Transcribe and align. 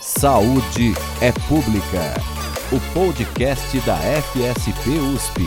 Saúde 0.00 0.94
é 1.20 1.32
Pública, 1.48 2.14
o 2.70 2.94
podcast 2.94 3.80
da 3.80 3.96
FSP 3.96 4.90
USP. 4.90 5.42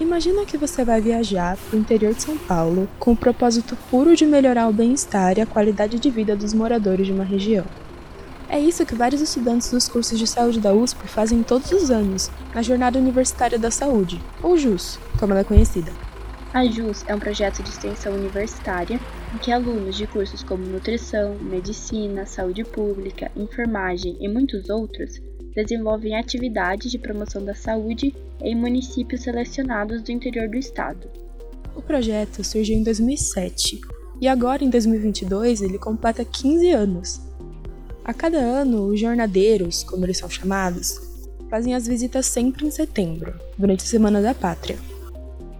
Imagina 0.00 0.44
que 0.44 0.58
você 0.58 0.84
vai 0.84 1.00
viajar 1.00 1.56
para 1.56 1.76
o 1.76 1.80
interior 1.80 2.12
de 2.14 2.22
São 2.22 2.36
Paulo 2.36 2.88
com 2.98 3.12
o 3.12 3.16
propósito 3.16 3.78
puro 3.88 4.16
de 4.16 4.26
melhorar 4.26 4.68
o 4.68 4.72
bem-estar 4.72 5.38
e 5.38 5.40
a 5.40 5.46
qualidade 5.46 6.00
de 6.00 6.10
vida 6.10 6.34
dos 6.34 6.52
moradores 6.52 7.06
de 7.06 7.12
uma 7.12 7.24
região. 7.24 7.64
É 8.48 8.58
isso 8.60 8.86
que 8.86 8.94
vários 8.94 9.20
estudantes 9.20 9.70
dos 9.70 9.88
cursos 9.88 10.18
de 10.18 10.26
saúde 10.26 10.60
da 10.60 10.72
USP 10.72 11.08
fazem 11.08 11.42
todos 11.42 11.72
os 11.72 11.90
anos, 11.90 12.30
na 12.54 12.62
Jornada 12.62 12.98
Universitária 12.98 13.58
da 13.58 13.70
Saúde, 13.72 14.22
ou 14.40 14.56
JUS, 14.56 15.00
como 15.18 15.32
ela 15.32 15.40
é 15.40 15.44
conhecida. 15.44 15.92
A 16.54 16.64
JUS 16.64 17.04
é 17.08 17.14
um 17.14 17.18
projeto 17.18 17.62
de 17.62 17.68
extensão 17.68 18.14
universitária 18.14 19.00
em 19.34 19.38
que 19.38 19.50
alunos 19.50 19.96
de 19.96 20.06
cursos 20.06 20.44
como 20.44 20.64
nutrição, 20.64 21.34
medicina, 21.40 22.24
saúde 22.24 22.64
pública, 22.64 23.30
enfermagem 23.36 24.16
e 24.20 24.28
muitos 24.28 24.70
outros 24.70 25.20
desenvolvem 25.54 26.16
atividades 26.16 26.90
de 26.90 26.98
promoção 26.98 27.44
da 27.44 27.54
saúde 27.54 28.14
em 28.40 28.54
municípios 28.54 29.22
selecionados 29.22 30.02
do 30.02 30.12
interior 30.12 30.48
do 30.48 30.56
estado. 30.56 31.10
O 31.74 31.82
projeto 31.82 32.44
surgiu 32.44 32.76
em 32.76 32.84
2007 32.84 33.80
e 34.20 34.28
agora, 34.28 34.64
em 34.64 34.70
2022, 34.70 35.62
ele 35.62 35.78
completa 35.78 36.24
15 36.24 36.70
anos 36.70 37.25
a 38.06 38.14
cada 38.14 38.38
ano, 38.38 38.86
os 38.86 39.00
jornadeiros, 39.00 39.82
como 39.82 40.06
eles 40.06 40.18
são 40.18 40.30
chamados, 40.30 41.00
fazem 41.50 41.74
as 41.74 41.88
visitas 41.88 42.26
sempre 42.26 42.64
em 42.64 42.70
setembro, 42.70 43.34
durante 43.58 43.82
a 43.82 43.86
Semana 43.86 44.22
da 44.22 44.32
Pátria. 44.32 44.78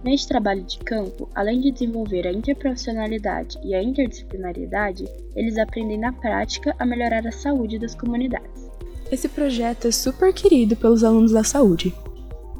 Neste 0.01 0.29
trabalho 0.29 0.63
de 0.63 0.79
campo, 0.79 1.27
além 1.35 1.59
de 1.59 1.71
desenvolver 1.71 2.25
a 2.25 2.31
interprofissionalidade 2.31 3.59
e 3.65 3.75
a 3.75 3.83
interdisciplinariedade, 3.83 5.05
eles 5.35 5.57
aprendem 5.57 5.97
na 5.99 6.13
prática 6.13 6.73
a 6.79 6.85
melhorar 6.85 7.27
a 7.27 7.33
saúde 7.33 7.77
das 7.77 7.93
comunidades. 7.93 8.71
Esse 9.11 9.27
projeto 9.27 9.89
é 9.89 9.91
super 9.91 10.31
querido 10.31 10.77
pelos 10.77 11.03
alunos 11.03 11.33
da 11.33 11.43
saúde, 11.43 11.93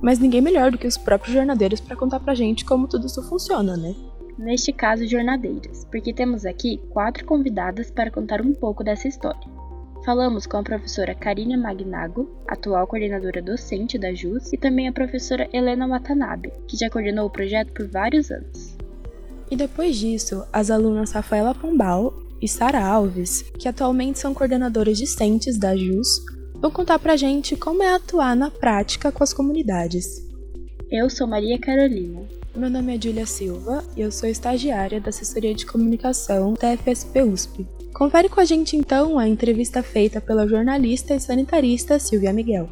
mas 0.02 0.20
ninguém 0.20 0.42
melhor 0.42 0.70
do 0.70 0.78
que 0.78 0.88
os 0.88 0.98
próprios 0.98 1.34
jornadeiros 1.34 1.80
para 1.80 1.96
contar 1.96 2.20
pra 2.20 2.36
gente 2.36 2.66
como 2.66 2.90
tudo 2.90 3.08
isso 3.08 3.24
funciona, 3.24 3.78
né? 3.78 3.96
Neste 4.38 4.74
caso, 4.74 5.08
jornadeiras, 5.08 5.86
porque 5.86 6.14
temos 6.14 6.46
aqui 6.46 6.78
quatro 6.90 7.24
convidadas 7.24 7.90
para 7.90 8.12
contar 8.12 8.42
um 8.42 8.54
pouco 8.54 8.84
dessa 8.84 9.08
história. 9.08 9.57
Falamos 10.08 10.48
com 10.48 10.56
a 10.56 10.64
professora 10.64 11.14
Karine 11.14 11.58
Magnago, 11.58 12.30
atual 12.48 12.88
coordenadora 12.88 13.42
docente 13.42 13.98
da 13.98 14.14
JUS, 14.14 14.54
e 14.54 14.58
também 14.58 14.88
a 14.88 14.94
professora 14.94 15.50
Helena 15.52 15.86
Watanabe, 15.86 16.50
que 16.66 16.78
já 16.78 16.90
coordenou 16.90 17.28
o 17.28 17.30
projeto 17.30 17.74
por 17.74 17.90
vários 17.90 18.32
anos. 18.32 18.78
E 19.52 19.56
depois 19.58 19.98
disso, 19.98 20.46
as 20.54 20.72
alunas 20.72 21.12
Rafaela 21.12 21.54
Pombal 21.54 22.14
e 22.42 22.48
Sara 22.48 22.82
Alves, 22.82 23.42
que 23.60 23.68
atualmente 23.68 24.18
são 24.18 24.34
coordenadoras 24.34 24.98
discentes 24.98 25.58
da 25.58 25.76
JUS, 25.76 26.24
vão 26.56 26.72
contar 26.72 27.00
pra 27.00 27.18
gente 27.18 27.58
como 27.58 27.84
é 27.84 27.94
atuar 27.94 28.34
na 28.34 28.50
prática 28.50 29.12
com 29.12 29.26
as 29.26 29.34
comunidades. 29.34 30.26
Eu 30.90 31.10
sou 31.10 31.28
Maria 31.28 31.60
Carolina. 31.60 32.22
Meu 32.56 32.70
nome 32.70 32.96
é 32.96 33.02
Julia 33.02 33.26
Silva 33.26 33.84
e 33.94 34.00
eu 34.00 34.12
sou 34.14 34.30
estagiária 34.30 35.02
da 35.02 35.10
Assessoria 35.10 35.54
de 35.54 35.66
Comunicação 35.66 36.54
da 36.54 36.78
FSP 36.78 37.24
USP. 37.24 37.77
Confere 37.98 38.30
com 38.30 38.40
a 38.40 38.46
gente 38.46 38.78
então 38.78 39.18
a 39.18 39.28
entrevista 39.28 39.82
feita 39.82 40.22
pela 40.22 40.48
jornalista 40.48 41.16
e 41.16 41.20
sanitarista 41.20 41.98
Silvia 41.98 42.32
Miguel. 42.32 42.70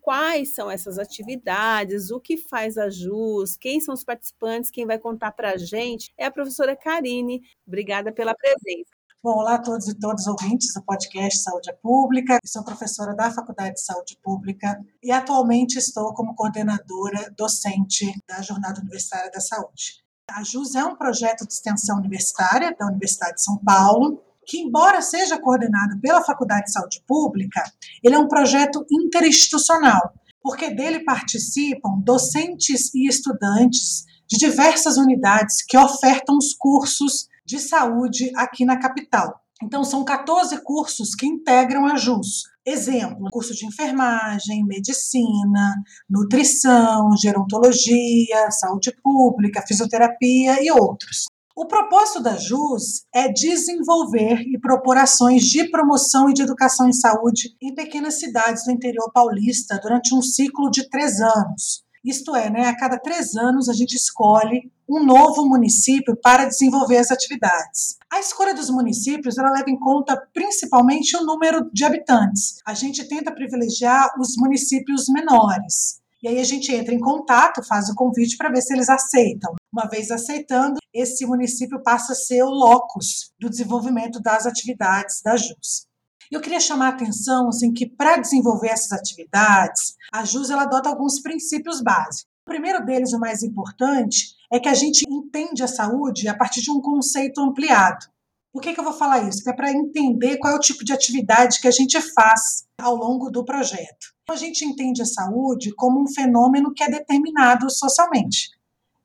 Quais 0.00 0.52
são 0.52 0.68
essas 0.68 0.98
atividades? 0.98 2.10
O 2.10 2.18
que 2.18 2.36
faz 2.36 2.76
a 2.76 2.90
JUS? 2.90 3.56
Quem 3.56 3.78
são 3.78 3.94
os 3.94 4.02
participantes? 4.02 4.68
Quem 4.68 4.84
vai 4.84 4.98
contar 4.98 5.30
para 5.30 5.52
a 5.52 5.56
gente 5.56 6.12
é 6.18 6.26
a 6.26 6.30
professora 6.30 6.74
Karine. 6.74 7.40
Obrigada 7.64 8.10
pela 8.12 8.34
presença. 8.34 8.90
Bom, 9.22 9.38
olá 9.38 9.54
a 9.54 9.62
todos 9.62 9.86
e 9.86 9.96
todas 9.96 10.26
ouvintes 10.26 10.74
do 10.74 10.82
podcast 10.82 11.38
Saúde 11.38 11.72
Pública. 11.80 12.34
Eu 12.42 12.48
sou 12.48 12.64
professora 12.64 13.14
da 13.14 13.30
Faculdade 13.30 13.74
de 13.74 13.80
Saúde 13.80 14.18
Pública 14.20 14.84
e 15.00 15.12
atualmente 15.12 15.78
estou 15.78 16.12
como 16.14 16.34
coordenadora 16.34 17.32
docente 17.38 18.12
da 18.26 18.42
Jornada 18.42 18.80
Universitária 18.80 19.30
da 19.30 19.40
Saúde. 19.40 20.03
A 20.30 20.42
JUS 20.42 20.74
é 20.74 20.84
um 20.84 20.96
projeto 20.96 21.46
de 21.46 21.52
extensão 21.52 21.98
universitária 21.98 22.74
da 22.78 22.86
Universidade 22.86 23.34
de 23.34 23.42
São 23.42 23.58
Paulo, 23.58 24.22
que, 24.46 24.58
embora 24.58 25.02
seja 25.02 25.38
coordenado 25.38 26.00
pela 26.00 26.24
Faculdade 26.24 26.64
de 26.64 26.72
Saúde 26.72 27.02
Pública, 27.06 27.62
ele 28.02 28.14
é 28.14 28.18
um 28.18 28.26
projeto 28.26 28.84
interinstitucional, 28.90 30.14
porque 30.42 30.74
dele 30.74 31.04
participam 31.04 32.00
docentes 32.02 32.92
e 32.94 33.06
estudantes 33.06 34.04
de 34.26 34.38
diversas 34.38 34.96
unidades 34.96 35.62
que 35.62 35.76
ofertam 35.76 36.38
os 36.38 36.54
cursos 36.54 37.28
de 37.44 37.58
saúde 37.58 38.32
aqui 38.34 38.64
na 38.64 38.78
capital. 38.78 39.43
Então, 39.64 39.82
são 39.82 40.04
14 40.04 40.62
cursos 40.62 41.14
que 41.14 41.26
integram 41.26 41.86
a 41.86 41.96
JUS. 41.96 42.42
Exemplo, 42.66 43.28
curso 43.30 43.54
de 43.54 43.66
enfermagem, 43.66 44.64
medicina, 44.66 45.74
nutrição, 46.08 47.16
gerontologia, 47.16 48.50
saúde 48.50 48.94
pública, 49.02 49.64
fisioterapia 49.66 50.62
e 50.62 50.70
outros. 50.70 51.24
O 51.56 51.66
propósito 51.66 52.20
da 52.20 52.36
JUS 52.36 53.04
é 53.14 53.32
desenvolver 53.32 54.40
e 54.40 54.58
propor 54.58 54.98
ações 54.98 55.44
de 55.44 55.70
promoção 55.70 56.28
e 56.28 56.34
de 56.34 56.42
educação 56.42 56.88
em 56.88 56.92
saúde 56.92 57.56
em 57.62 57.74
pequenas 57.74 58.18
cidades 58.18 58.64
do 58.64 58.72
interior 58.72 59.10
paulista 59.12 59.78
durante 59.80 60.14
um 60.14 60.20
ciclo 60.20 60.70
de 60.70 60.90
três 60.90 61.20
anos. 61.20 61.83
Isto 62.04 62.36
é, 62.36 62.50
né, 62.50 62.66
a 62.66 62.76
cada 62.76 62.98
três 62.98 63.34
anos 63.34 63.68
a 63.68 63.72
gente 63.72 63.94
escolhe 63.94 64.70
um 64.86 65.02
novo 65.02 65.48
município 65.48 66.14
para 66.14 66.44
desenvolver 66.44 66.98
as 66.98 67.10
atividades. 67.10 67.96
A 68.12 68.20
escolha 68.20 68.54
dos 68.54 68.68
municípios 68.68 69.38
ela 69.38 69.50
leva 69.50 69.70
em 69.70 69.78
conta 69.78 70.22
principalmente 70.34 71.16
o 71.16 71.24
número 71.24 71.70
de 71.72 71.82
habitantes. 71.82 72.56
A 72.66 72.74
gente 72.74 73.08
tenta 73.08 73.32
privilegiar 73.32 74.10
os 74.20 74.36
municípios 74.36 75.08
menores. 75.08 76.02
E 76.22 76.28
aí 76.28 76.38
a 76.38 76.44
gente 76.44 76.72
entra 76.72 76.94
em 76.94 77.00
contato, 77.00 77.62
faz 77.66 77.88
o 77.88 77.94
convite 77.94 78.36
para 78.36 78.50
ver 78.50 78.60
se 78.60 78.74
eles 78.74 78.88
aceitam. 78.88 79.54
Uma 79.72 79.86
vez 79.88 80.10
aceitando, 80.10 80.78
esse 80.92 81.26
município 81.26 81.82
passa 81.82 82.12
a 82.12 82.16
ser 82.16 82.42
o 82.42 82.50
locus 82.50 83.32
do 83.38 83.48
desenvolvimento 83.48 84.20
das 84.20 84.46
atividades 84.46 85.20
da 85.22 85.36
JUS. 85.36 85.86
Eu 86.30 86.40
queria 86.40 86.60
chamar 86.60 86.86
a 86.86 86.90
atenção 86.90 87.48
assim, 87.48 87.72
que 87.72 87.86
para 87.86 88.16
desenvolver 88.16 88.68
essas 88.68 88.92
atividades, 88.92 89.94
a 90.12 90.24
JUS 90.24 90.50
ela 90.50 90.62
adota 90.62 90.88
alguns 90.88 91.20
princípios 91.20 91.80
básicos. 91.80 92.26
O 92.46 92.50
primeiro 92.50 92.84
deles, 92.84 93.12
o 93.12 93.18
mais 93.18 93.42
importante, 93.42 94.34
é 94.52 94.60
que 94.60 94.68
a 94.68 94.74
gente 94.74 95.04
entende 95.08 95.62
a 95.62 95.68
saúde 95.68 96.28
a 96.28 96.36
partir 96.36 96.60
de 96.60 96.70
um 96.70 96.80
conceito 96.80 97.40
ampliado. 97.40 98.06
Por 98.52 98.62
que, 98.62 98.72
que 98.72 98.78
eu 98.78 98.84
vou 98.84 98.92
falar 98.92 99.28
isso? 99.28 99.42
Que 99.42 99.50
é 99.50 99.52
para 99.52 99.72
entender 99.72 100.38
qual 100.38 100.52
é 100.52 100.56
o 100.56 100.60
tipo 100.60 100.84
de 100.84 100.92
atividade 100.92 101.60
que 101.60 101.66
a 101.66 101.72
gente 101.72 102.00
faz 102.00 102.64
ao 102.80 102.94
longo 102.94 103.30
do 103.30 103.44
projeto. 103.44 104.14
A 104.30 104.36
gente 104.36 104.64
entende 104.64 105.02
a 105.02 105.06
saúde 105.06 105.74
como 105.74 106.00
um 106.00 106.06
fenômeno 106.06 106.72
que 106.72 106.84
é 106.84 106.88
determinado 106.88 107.68
socialmente. 107.68 108.50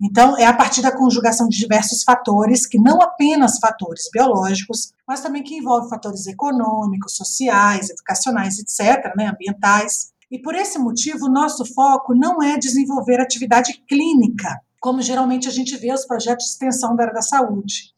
Então, 0.01 0.37
é 0.37 0.45
a 0.45 0.53
partir 0.53 0.81
da 0.81 0.95
conjugação 0.95 1.49
de 1.49 1.57
diversos 1.57 2.03
fatores, 2.03 2.65
que 2.65 2.79
não 2.79 3.01
apenas 3.01 3.59
fatores 3.59 4.09
biológicos, 4.13 4.93
mas 5.05 5.19
também 5.19 5.43
que 5.43 5.57
envolve 5.57 5.89
fatores 5.89 6.25
econômicos, 6.25 7.17
sociais, 7.17 7.89
educacionais, 7.89 8.59
etc., 8.59 9.13
né, 9.17 9.27
ambientais. 9.27 10.11
E 10.31 10.39
por 10.39 10.55
esse 10.55 10.79
motivo, 10.79 11.25
o 11.25 11.31
nosso 11.31 11.65
foco 11.65 12.15
não 12.15 12.41
é 12.41 12.57
desenvolver 12.57 13.19
atividade 13.19 13.83
clínica, 13.89 14.61
como 14.79 15.01
geralmente 15.01 15.49
a 15.49 15.51
gente 15.51 15.75
vê 15.75 15.91
os 15.93 16.05
projetos 16.05 16.45
de 16.45 16.51
extensão 16.51 16.95
da 16.95 17.03
área 17.03 17.15
da 17.15 17.21
saúde. 17.21 17.93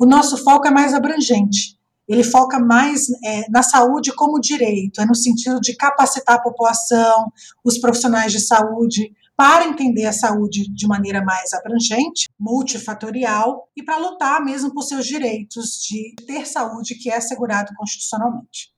O 0.00 0.06
nosso 0.06 0.42
foco 0.42 0.66
é 0.66 0.72
mais 0.72 0.92
abrangente. 0.92 1.78
Ele 2.08 2.24
foca 2.24 2.58
mais 2.58 3.06
é, 3.24 3.48
na 3.48 3.62
saúde 3.62 4.12
como 4.14 4.40
direito, 4.40 5.00
é 5.00 5.06
no 5.06 5.14
sentido 5.14 5.60
de 5.60 5.74
capacitar 5.74 6.36
a 6.36 6.40
população, 6.42 7.32
os 7.64 7.78
profissionais 7.78 8.30
de 8.32 8.40
saúde, 8.40 9.12
para 9.36 9.66
entender 9.66 10.06
a 10.06 10.12
saúde 10.12 10.72
de 10.72 10.86
maneira 10.86 11.22
mais 11.24 11.52
abrangente, 11.52 12.28
multifatorial 12.38 13.68
e 13.76 13.82
para 13.82 13.96
lutar 13.96 14.44
mesmo 14.44 14.72
por 14.72 14.82
seus 14.82 15.06
direitos 15.06 15.80
de 15.88 16.14
ter 16.26 16.46
saúde 16.46 16.94
que 16.94 17.10
é 17.10 17.16
assegurado 17.16 17.72
constitucionalmente. 17.76 18.72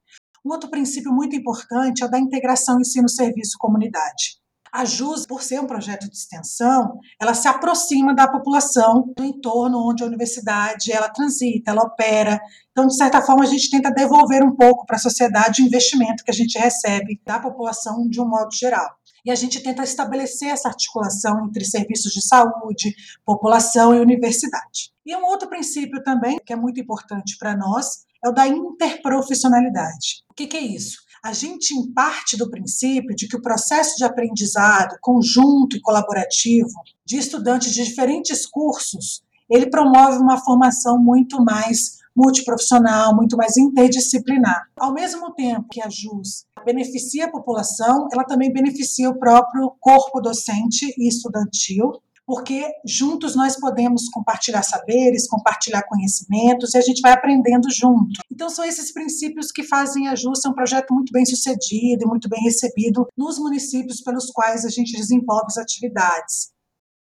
Um 0.45 0.51
outro 0.51 0.71
princípio 0.71 1.13
muito 1.13 1.35
importante 1.35 2.03
é 2.03 2.07
o 2.07 2.11
da 2.11 2.19
integração 2.19 2.81
ensino-serviço-comunidade. 2.81 4.39
A 4.73 4.85
JUS, 4.85 5.27
por 5.27 5.43
ser 5.43 5.61
um 5.61 5.67
projeto 5.67 6.09
de 6.09 6.17
extensão, 6.17 6.99
ela 7.21 7.35
se 7.35 7.49
aproxima 7.49 8.15
da 8.15 8.29
população 8.29 9.13
do 9.17 9.25
entorno 9.25 9.89
onde 9.89 10.03
a 10.03 10.07
universidade 10.07 10.93
ela 10.93 11.09
transita, 11.09 11.71
ela 11.71 11.83
opera. 11.83 12.39
Então, 12.71 12.87
de 12.87 12.95
certa 12.95 13.23
forma, 13.23 13.43
a 13.43 13.47
gente 13.47 13.71
tenta 13.71 13.91
devolver 13.91 14.45
um 14.45 14.55
pouco 14.55 14.85
para 14.85 14.97
a 14.97 15.01
sociedade 15.01 15.63
o 15.63 15.67
investimento 15.67 16.23
que 16.23 16.31
a 16.31 16.35
gente 16.35 16.59
recebe 16.59 17.21
da 17.25 17.41
população 17.41 18.07
de 18.09 18.21
um 18.21 18.29
modo 18.29 18.55
geral. 18.55 18.91
E 19.27 19.31
a 19.31 19.35
gente 19.35 19.61
tenta 19.61 19.83
estabelecer 19.83 20.51
essa 20.51 20.69
articulação 20.69 21.45
entre 21.45 21.65
serviços 21.65 22.13
de 22.13 22.25
saúde, 22.25 22.95
população 23.25 23.93
e 23.93 23.99
universidade. 23.99 24.93
E 25.05 25.17
um 25.17 25.25
outro 25.25 25.49
princípio 25.49 26.01
também, 26.05 26.39
que 26.47 26.53
é 26.53 26.57
muito 26.57 26.81
importante 26.81 27.37
para 27.37 27.57
nós, 27.57 28.07
é 28.25 28.29
o 28.29 28.33
da 28.33 28.47
interprofissionalidade. 28.47 30.25
O 30.31 30.35
que, 30.35 30.47
que 30.47 30.57
é 30.57 30.61
isso? 30.61 31.05
a 31.27 31.33
gente 31.33 31.75
parte 31.93 32.37
do 32.37 32.49
princípio 32.49 33.13
de 33.17 33.27
que 33.27 33.35
o 33.35 33.43
processo 33.43 33.97
de 33.97 34.05
aprendizado 34.05 34.97
conjunto 35.01 35.77
e 35.77 35.81
colaborativo 35.81 36.71
de 37.05 37.17
estudantes 37.17 37.75
de 37.75 37.83
diferentes 37.83 38.47
cursos, 38.47 39.25
ele 39.51 39.69
promove 39.69 40.19
uma 40.19 40.39
formação 40.39 41.03
muito 41.03 41.43
mais 41.43 41.99
multiprofissional, 42.17 43.15
muito 43.15 43.37
mais 43.37 43.57
interdisciplinar. 43.57 44.63
Ao 44.79 44.93
mesmo 44.93 45.35
tempo 45.35 45.67
que 45.71 45.83
a 45.83 45.89
JUS 45.89 46.47
beneficia 46.65 47.27
a 47.27 47.31
população, 47.31 48.09
ela 48.13 48.25
também 48.25 48.53
beneficia 48.53 49.11
o 49.11 49.19
próprio 49.19 49.73
corpo 49.79 50.21
docente 50.21 50.95
e 50.99 51.09
estudantil, 51.09 51.93
porque 52.27 52.69
juntos 52.85 53.37
nós 53.37 53.57
podemos 53.57 54.09
compartilhar 54.09 54.65
saberes, 54.65 55.29
compartilhar 55.29 55.85
conhecimentos 55.85 56.75
e 56.75 56.79
a 56.79 56.81
gente 56.81 57.01
vai 57.01 57.13
aprendendo 57.13 57.71
junto. 57.71 58.21
Então 58.33 58.51
são 58.51 58.65
esses 58.65 58.93
princípios 58.93 59.53
que 59.53 59.63
fazem 59.63 60.09
a 60.09 60.17
JUS 60.17 60.41
ser 60.41 60.49
um 60.49 60.55
projeto 60.55 60.93
muito 60.93 61.13
bem 61.13 61.25
sucedido 61.25 62.03
e 62.03 62.09
muito 62.09 62.29
bem 62.29 62.43
recebido 62.43 63.07
nos 63.17 63.39
municípios 63.39 64.01
pelos 64.01 64.31
quais 64.33 64.65
a 64.65 64.69
gente 64.69 64.97
desenvolve 64.97 65.47
as 65.49 65.59
atividades. 65.59 66.51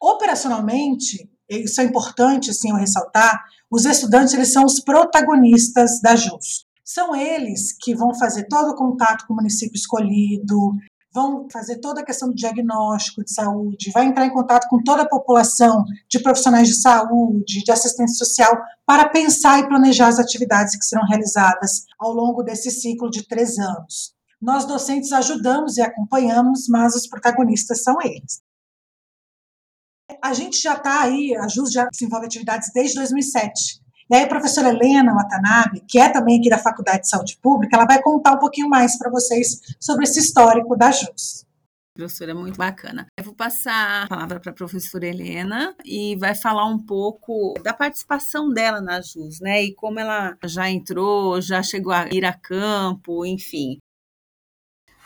Operacionalmente, 0.02 1.30
isso 1.50 1.82
é 1.82 1.84
importante 1.84 2.50
assim 2.50 2.70
eu 2.70 2.76
ressaltar, 2.76 3.44
os 3.70 3.86
estudantes 3.86 4.34
eles 4.34 4.54
são 4.54 4.66
os 4.66 4.80
protagonistas 4.80 6.00
da 6.02 6.16
JUS. 6.16 6.66
São 6.84 7.16
eles 7.16 7.76
que 7.80 7.96
vão 7.96 8.14
fazer 8.14 8.48
todo 8.48 8.72
o 8.72 8.76
contato 8.76 9.26
com 9.26 9.34
o 9.34 9.38
município 9.38 9.76
escolhido, 9.76 10.74
vão 11.14 11.48
fazer 11.52 11.78
toda 11.80 12.02
a 12.02 12.06
questão 12.06 12.30
do 12.30 12.36
diagnóstico 12.36 13.24
de 13.24 13.32
saúde, 13.32 13.92
vai 13.94 14.06
entrar 14.06 14.26
em 14.26 14.34
contato 14.34 14.68
com 14.68 14.82
toda 14.84 15.04
a 15.04 15.10
população 15.10 15.86
de 16.10 16.20
profissionais 16.20 16.68
de 16.68 16.82
saúde, 16.82 17.64
de 17.64 17.72
assistência 17.72 18.26
social, 18.26 18.52
para 18.86 19.10
pensar 19.10 19.60
e 19.60 19.68
planejar 19.68 20.08
as 20.08 20.20
atividades 20.20 20.76
que 20.76 20.86
serão 20.86 21.06
realizadas 21.08 21.86
ao 22.00 22.12
longo 22.12 22.44
desse 22.44 22.72
ciclo 22.72 23.10
de 23.10 23.28
três 23.28 23.58
anos. 23.60 24.14
Nós, 24.42 24.66
docentes, 24.66 25.14
ajudamos 25.14 25.78
e 25.78 25.82
acompanhamos, 25.82 26.68
mas 26.68 26.96
os 26.96 27.08
protagonistas 27.08 27.82
são 27.82 27.96
eles. 28.02 28.42
A 30.22 30.34
gente 30.34 30.62
já 30.62 30.74
está 30.74 31.02
aí, 31.02 31.36
a 31.36 31.48
JUS 31.48 31.72
já 31.72 31.86
desenvolve 31.86 32.26
atividades 32.26 32.72
desde 32.74 32.96
2007. 32.96 33.82
E 34.10 34.16
aí 34.16 34.24
a 34.24 34.28
professora 34.28 34.70
Helena 34.70 35.14
Watanabe, 35.14 35.84
que 35.88 36.00
é 36.00 36.10
também 36.10 36.40
aqui 36.40 36.50
da 36.50 36.58
Faculdade 36.58 37.02
de 37.02 37.10
Saúde 37.10 37.38
Pública, 37.42 37.76
ela 37.76 37.86
vai 37.86 38.02
contar 38.02 38.34
um 38.34 38.40
pouquinho 38.40 38.70
mais 38.70 38.98
para 38.98 39.10
vocês 39.10 39.60
sobre 39.80 40.04
esse 40.04 40.20
histórico 40.20 40.76
da 40.76 40.92
JUS. 40.92 41.46
Professora, 41.96 42.34
muito 42.34 42.58
bacana. 42.58 43.06
Eu 43.16 43.24
vou 43.24 43.36
passar 43.36 44.06
a 44.06 44.08
palavra 44.08 44.40
para 44.40 44.52
a 44.52 44.56
professora 44.56 45.06
Helena 45.06 45.76
e 45.86 46.16
vai 46.16 46.34
falar 46.34 46.66
um 46.66 46.80
pouco 46.80 47.54
da 47.64 47.72
participação 47.72 48.50
dela 48.50 48.82
na 48.82 49.00
JUS, 49.00 49.40
né? 49.40 49.64
E 49.64 49.76
como 49.76 50.00
ela 50.00 50.36
já 50.44 50.70
entrou, 50.70 51.40
já 51.40 51.62
chegou 51.62 51.94
a 51.94 52.08
ir 52.12 52.26
a 52.26 52.34
campo, 52.34 53.24
enfim. 53.24 53.78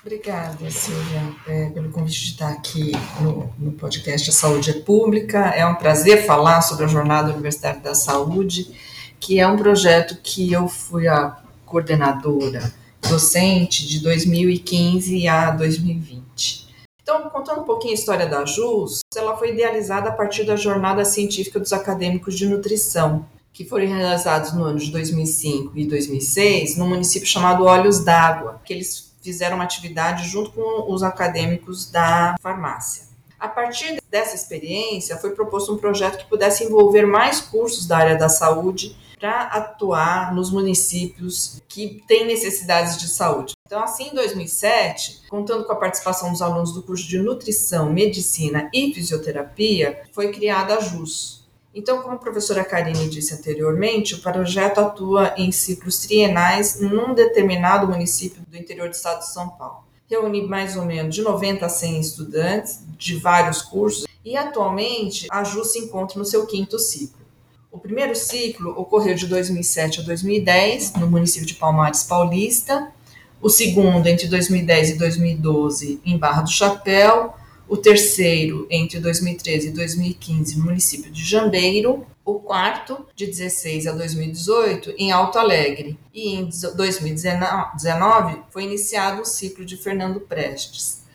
Obrigada, 0.07 0.71
Silvia, 0.71 1.35
é, 1.45 1.69
pelo 1.69 1.89
convite 1.89 2.23
de 2.23 2.31
estar 2.31 2.47
aqui 2.47 2.93
no, 3.19 3.53
no 3.59 3.73
podcast 3.73 4.29
A 4.29 4.33
Saúde 4.33 4.69
é 4.69 4.73
Pública. 4.73 5.49
É 5.49 5.65
um 5.65 5.75
prazer 5.75 6.25
falar 6.25 6.61
sobre 6.61 6.85
a 6.85 6.87
Jornada 6.87 7.33
Universitária 7.33 7.81
da 7.81 7.93
Saúde, 7.93 8.73
que 9.19 9.37
é 9.37 9.45
um 9.45 9.57
projeto 9.57 10.17
que 10.23 10.49
eu 10.49 10.69
fui 10.69 11.09
a 11.09 11.37
coordenadora 11.65 12.73
docente 13.01 13.85
de 13.85 13.99
2015 13.99 15.27
a 15.27 15.51
2020. 15.51 16.73
Então, 17.03 17.29
contando 17.29 17.59
um 17.59 17.65
pouquinho 17.65 17.91
a 17.91 17.95
história 17.95 18.25
da 18.25 18.45
JUS, 18.45 19.01
ela 19.13 19.35
foi 19.35 19.51
idealizada 19.51 20.07
a 20.07 20.13
partir 20.13 20.45
da 20.45 20.55
jornada 20.55 21.03
científica 21.03 21.59
dos 21.59 21.73
acadêmicos 21.73 22.37
de 22.37 22.47
nutrição, 22.47 23.25
que 23.51 23.65
foram 23.65 23.87
realizados 23.87 24.53
no 24.53 24.63
ano 24.63 24.79
de 24.79 24.89
2005 24.89 25.73
e 25.75 25.85
2006 25.85 26.77
no 26.77 26.87
município 26.87 27.27
chamado 27.27 27.65
Olhos 27.65 27.99
d'Água, 28.05 28.61
que 28.63 28.71
eles 28.71 29.06
fizeram 29.27 29.55
uma 29.55 29.65
atividade 29.65 30.25
junto 30.25 30.51
com 30.51 30.93
os 30.93 31.03
acadêmicos 31.03 31.91
da 31.91 32.37
farmácia. 32.41 33.03
A 33.37 33.49
partir 33.49 34.01
dessa 34.09 34.35
experiência, 34.35 35.17
foi 35.17 35.31
proposto 35.31 35.73
um 35.73 35.77
projeto 35.77 36.17
que 36.17 36.29
pudesse 36.29 36.63
envolver 36.63 37.05
mais 37.05 37.41
cursos 37.41 37.85
da 37.85 37.97
área 37.97 38.15
da 38.15 38.29
saúde 38.29 38.97
para 39.19 39.43
atuar 39.43 40.33
nos 40.33 40.49
municípios 40.49 41.61
que 41.67 42.01
têm 42.07 42.25
necessidades 42.25 42.97
de 42.97 43.09
saúde. 43.09 43.53
Então, 43.65 43.83
assim, 43.83 44.09
em 44.11 44.15
2007, 44.15 45.23
contando 45.29 45.65
com 45.65 45.73
a 45.73 45.75
participação 45.75 46.31
dos 46.31 46.41
alunos 46.41 46.71
do 46.71 46.81
curso 46.81 47.05
de 47.05 47.19
nutrição, 47.19 47.91
medicina 47.91 48.69
e 48.73 48.93
fisioterapia, 48.93 50.03
foi 50.13 50.31
criada 50.31 50.75
a 50.75 50.79
JUS, 50.79 51.36
então, 51.77 52.01
como 52.01 52.15
a 52.15 52.17
professora 52.17 52.65
Karine 52.65 53.07
disse 53.07 53.35
anteriormente, 53.35 54.15
o 54.15 54.19
projeto 54.19 54.79
atua 54.79 55.35
em 55.37 55.51
ciclos 55.51 55.99
trienais 55.99 56.81
num 56.81 57.13
determinado 57.13 57.87
município 57.87 58.41
do 58.47 58.57
interior 58.57 58.89
do 58.89 58.95
estado 58.95 59.19
de 59.19 59.31
São 59.31 59.49
Paulo. 59.49 59.83
Reúne 60.09 60.41
mais 60.47 60.75
ou 60.75 60.83
menos 60.83 61.13
de 61.13 61.21
90 61.21 61.67
a 61.67 61.69
100 61.69 61.99
estudantes 61.99 62.79
de 62.97 63.17
vários 63.17 63.61
cursos 63.61 64.07
e 64.25 64.35
atualmente 64.35 65.27
a 65.29 65.43
JU 65.43 65.63
se 65.63 65.77
encontra 65.77 66.17
no 66.17 66.25
seu 66.25 66.47
quinto 66.47 66.79
ciclo. 66.79 67.21
O 67.71 67.77
primeiro 67.77 68.15
ciclo 68.15 68.71
ocorreu 68.71 69.13
de 69.13 69.27
2007 69.27 70.01
a 70.01 70.03
2010 70.03 70.93
no 70.93 71.05
município 71.05 71.45
de 71.45 71.53
Palmares 71.53 72.01
Paulista, 72.01 72.91
o 73.39 73.51
segundo 73.51 74.07
entre 74.07 74.27
2010 74.27 74.89
e 74.89 74.93
2012 74.95 76.01
em 76.03 76.17
Barra 76.17 76.41
do 76.41 76.49
Chapéu, 76.49 77.35
o 77.67 77.75
terceiro 77.75 78.67
entre 78.69 78.99
2013 78.99 79.67
e 79.67 79.71
2015 79.71 80.57
no 80.57 80.65
município 80.65 81.11
de 81.11 81.23
Jambeiro, 81.23 82.05
o 82.23 82.35
quarto 82.35 83.05
de 83.15 83.25
16 83.25 83.87
a 83.87 83.93
2018 83.93 84.93
em 84.97 85.11
Alto 85.11 85.39
Alegre 85.39 85.97
e 86.13 86.35
em 86.35 86.49
2019 86.75 88.41
foi 88.49 88.63
iniciado 88.63 89.21
o 89.21 89.25
ciclo 89.25 89.63
de 89.63 89.77
Fernando 89.77 90.19
Prestes. 90.19 91.06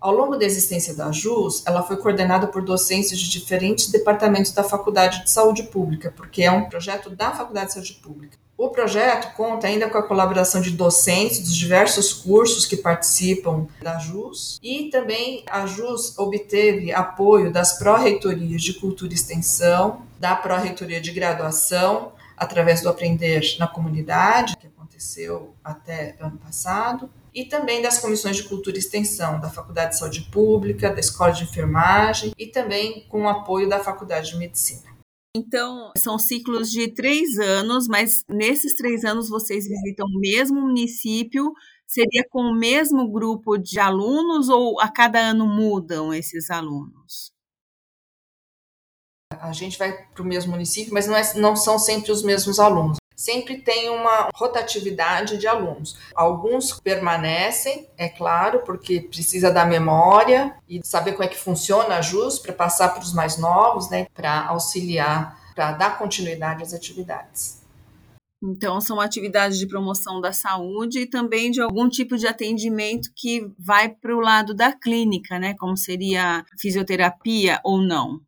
Ao 0.00 0.12
longo 0.12 0.36
da 0.36 0.44
existência 0.44 0.94
da 0.94 1.10
JUS, 1.10 1.64
ela 1.66 1.82
foi 1.82 1.96
coordenada 1.96 2.46
por 2.46 2.62
docentes 2.62 3.18
de 3.18 3.28
diferentes 3.28 3.90
departamentos 3.90 4.52
da 4.52 4.62
Faculdade 4.62 5.24
de 5.24 5.30
Saúde 5.30 5.64
Pública, 5.64 6.12
porque 6.16 6.44
é 6.44 6.52
um 6.52 6.68
projeto 6.68 7.10
da 7.10 7.32
Faculdade 7.32 7.68
de 7.68 7.72
Saúde 7.74 7.94
Pública. 7.94 8.38
O 8.56 8.68
projeto 8.70 9.34
conta 9.34 9.66
ainda 9.66 9.88
com 9.88 9.98
a 9.98 10.02
colaboração 10.02 10.60
de 10.60 10.70
docentes 10.70 11.40
dos 11.40 11.56
diversos 11.56 12.12
cursos 12.12 12.64
que 12.64 12.76
participam 12.76 13.66
da 13.82 13.98
JUS 13.98 14.58
e 14.62 14.88
também 14.90 15.44
a 15.48 15.66
JUS 15.66 16.16
obteve 16.16 16.92
apoio 16.92 17.52
das 17.52 17.78
pró-reitorias 17.78 18.62
de 18.62 18.74
Cultura 18.74 19.12
e 19.12 19.14
Extensão, 19.14 20.02
da 20.18 20.36
pró-reitoria 20.36 21.00
de 21.00 21.10
Graduação, 21.12 22.12
através 22.36 22.82
do 22.82 22.88
Aprender 22.88 23.56
na 23.58 23.66
Comunidade, 23.66 24.56
que 24.56 24.66
aconteceu 24.66 25.54
até 25.62 26.14
ano 26.20 26.38
passado, 26.38 27.10
e 27.38 27.44
também 27.44 27.80
das 27.80 28.00
comissões 28.00 28.36
de 28.36 28.42
Cultura 28.42 28.74
e 28.74 28.80
Extensão 28.80 29.40
da 29.40 29.48
Faculdade 29.48 29.92
de 29.92 29.98
Saúde 30.00 30.22
Pública, 30.22 30.90
da 30.90 30.98
Escola 30.98 31.30
de 31.30 31.44
Enfermagem 31.44 32.32
e 32.36 32.48
também 32.48 33.06
com 33.08 33.22
o 33.22 33.28
apoio 33.28 33.68
da 33.68 33.78
Faculdade 33.78 34.32
de 34.32 34.36
Medicina. 34.36 34.98
Então, 35.36 35.92
são 35.96 36.18
ciclos 36.18 36.68
de 36.68 36.88
três 36.88 37.38
anos, 37.38 37.86
mas 37.86 38.24
nesses 38.28 38.74
três 38.74 39.04
anos 39.04 39.28
vocês 39.28 39.68
visitam 39.68 40.04
o 40.06 40.18
mesmo 40.18 40.60
município. 40.60 41.52
Seria 41.86 42.24
com 42.28 42.40
o 42.40 42.58
mesmo 42.58 43.08
grupo 43.08 43.56
de 43.56 43.78
alunos 43.78 44.48
ou 44.48 44.80
a 44.80 44.88
cada 44.90 45.20
ano 45.20 45.46
mudam 45.46 46.12
esses 46.12 46.50
alunos? 46.50 47.30
A 49.30 49.52
gente 49.52 49.78
vai 49.78 49.96
para 50.08 50.22
o 50.24 50.26
mesmo 50.26 50.50
município, 50.50 50.92
mas 50.92 51.06
não, 51.06 51.14
é, 51.14 51.34
não 51.34 51.54
são 51.54 51.78
sempre 51.78 52.10
os 52.10 52.24
mesmos 52.24 52.58
alunos 52.58 52.97
sempre 53.18 53.60
tem 53.60 53.90
uma 53.90 54.28
rotatividade 54.32 55.38
de 55.38 55.48
alunos. 55.48 55.96
Alguns 56.14 56.78
permanecem, 56.78 57.88
é 57.98 58.08
claro, 58.08 58.60
porque 58.60 59.00
precisa 59.00 59.50
da 59.50 59.64
memória 59.64 60.54
e 60.68 60.80
saber 60.84 61.12
como 61.12 61.24
é 61.24 61.28
que 61.28 61.36
funciona 61.36 61.96
a 61.96 62.00
JUS 62.00 62.38
para 62.38 62.52
passar 62.52 62.90
para 62.90 63.02
os 63.02 63.12
mais 63.12 63.36
novos, 63.36 63.90
né, 63.90 64.06
para 64.14 64.46
auxiliar, 64.46 65.36
para 65.52 65.72
dar 65.72 65.98
continuidade 65.98 66.62
às 66.62 66.72
atividades. 66.72 67.58
Então, 68.40 68.80
são 68.80 69.00
atividades 69.00 69.58
de 69.58 69.66
promoção 69.66 70.20
da 70.20 70.32
saúde 70.32 71.00
e 71.00 71.06
também 71.06 71.50
de 71.50 71.60
algum 71.60 71.88
tipo 71.88 72.16
de 72.16 72.28
atendimento 72.28 73.10
que 73.16 73.50
vai 73.58 73.88
para 73.88 74.16
o 74.16 74.20
lado 74.20 74.54
da 74.54 74.72
clínica, 74.72 75.40
né? 75.40 75.54
Como 75.54 75.76
seria 75.76 76.46
fisioterapia 76.56 77.60
ou 77.64 77.78
não? 77.78 78.20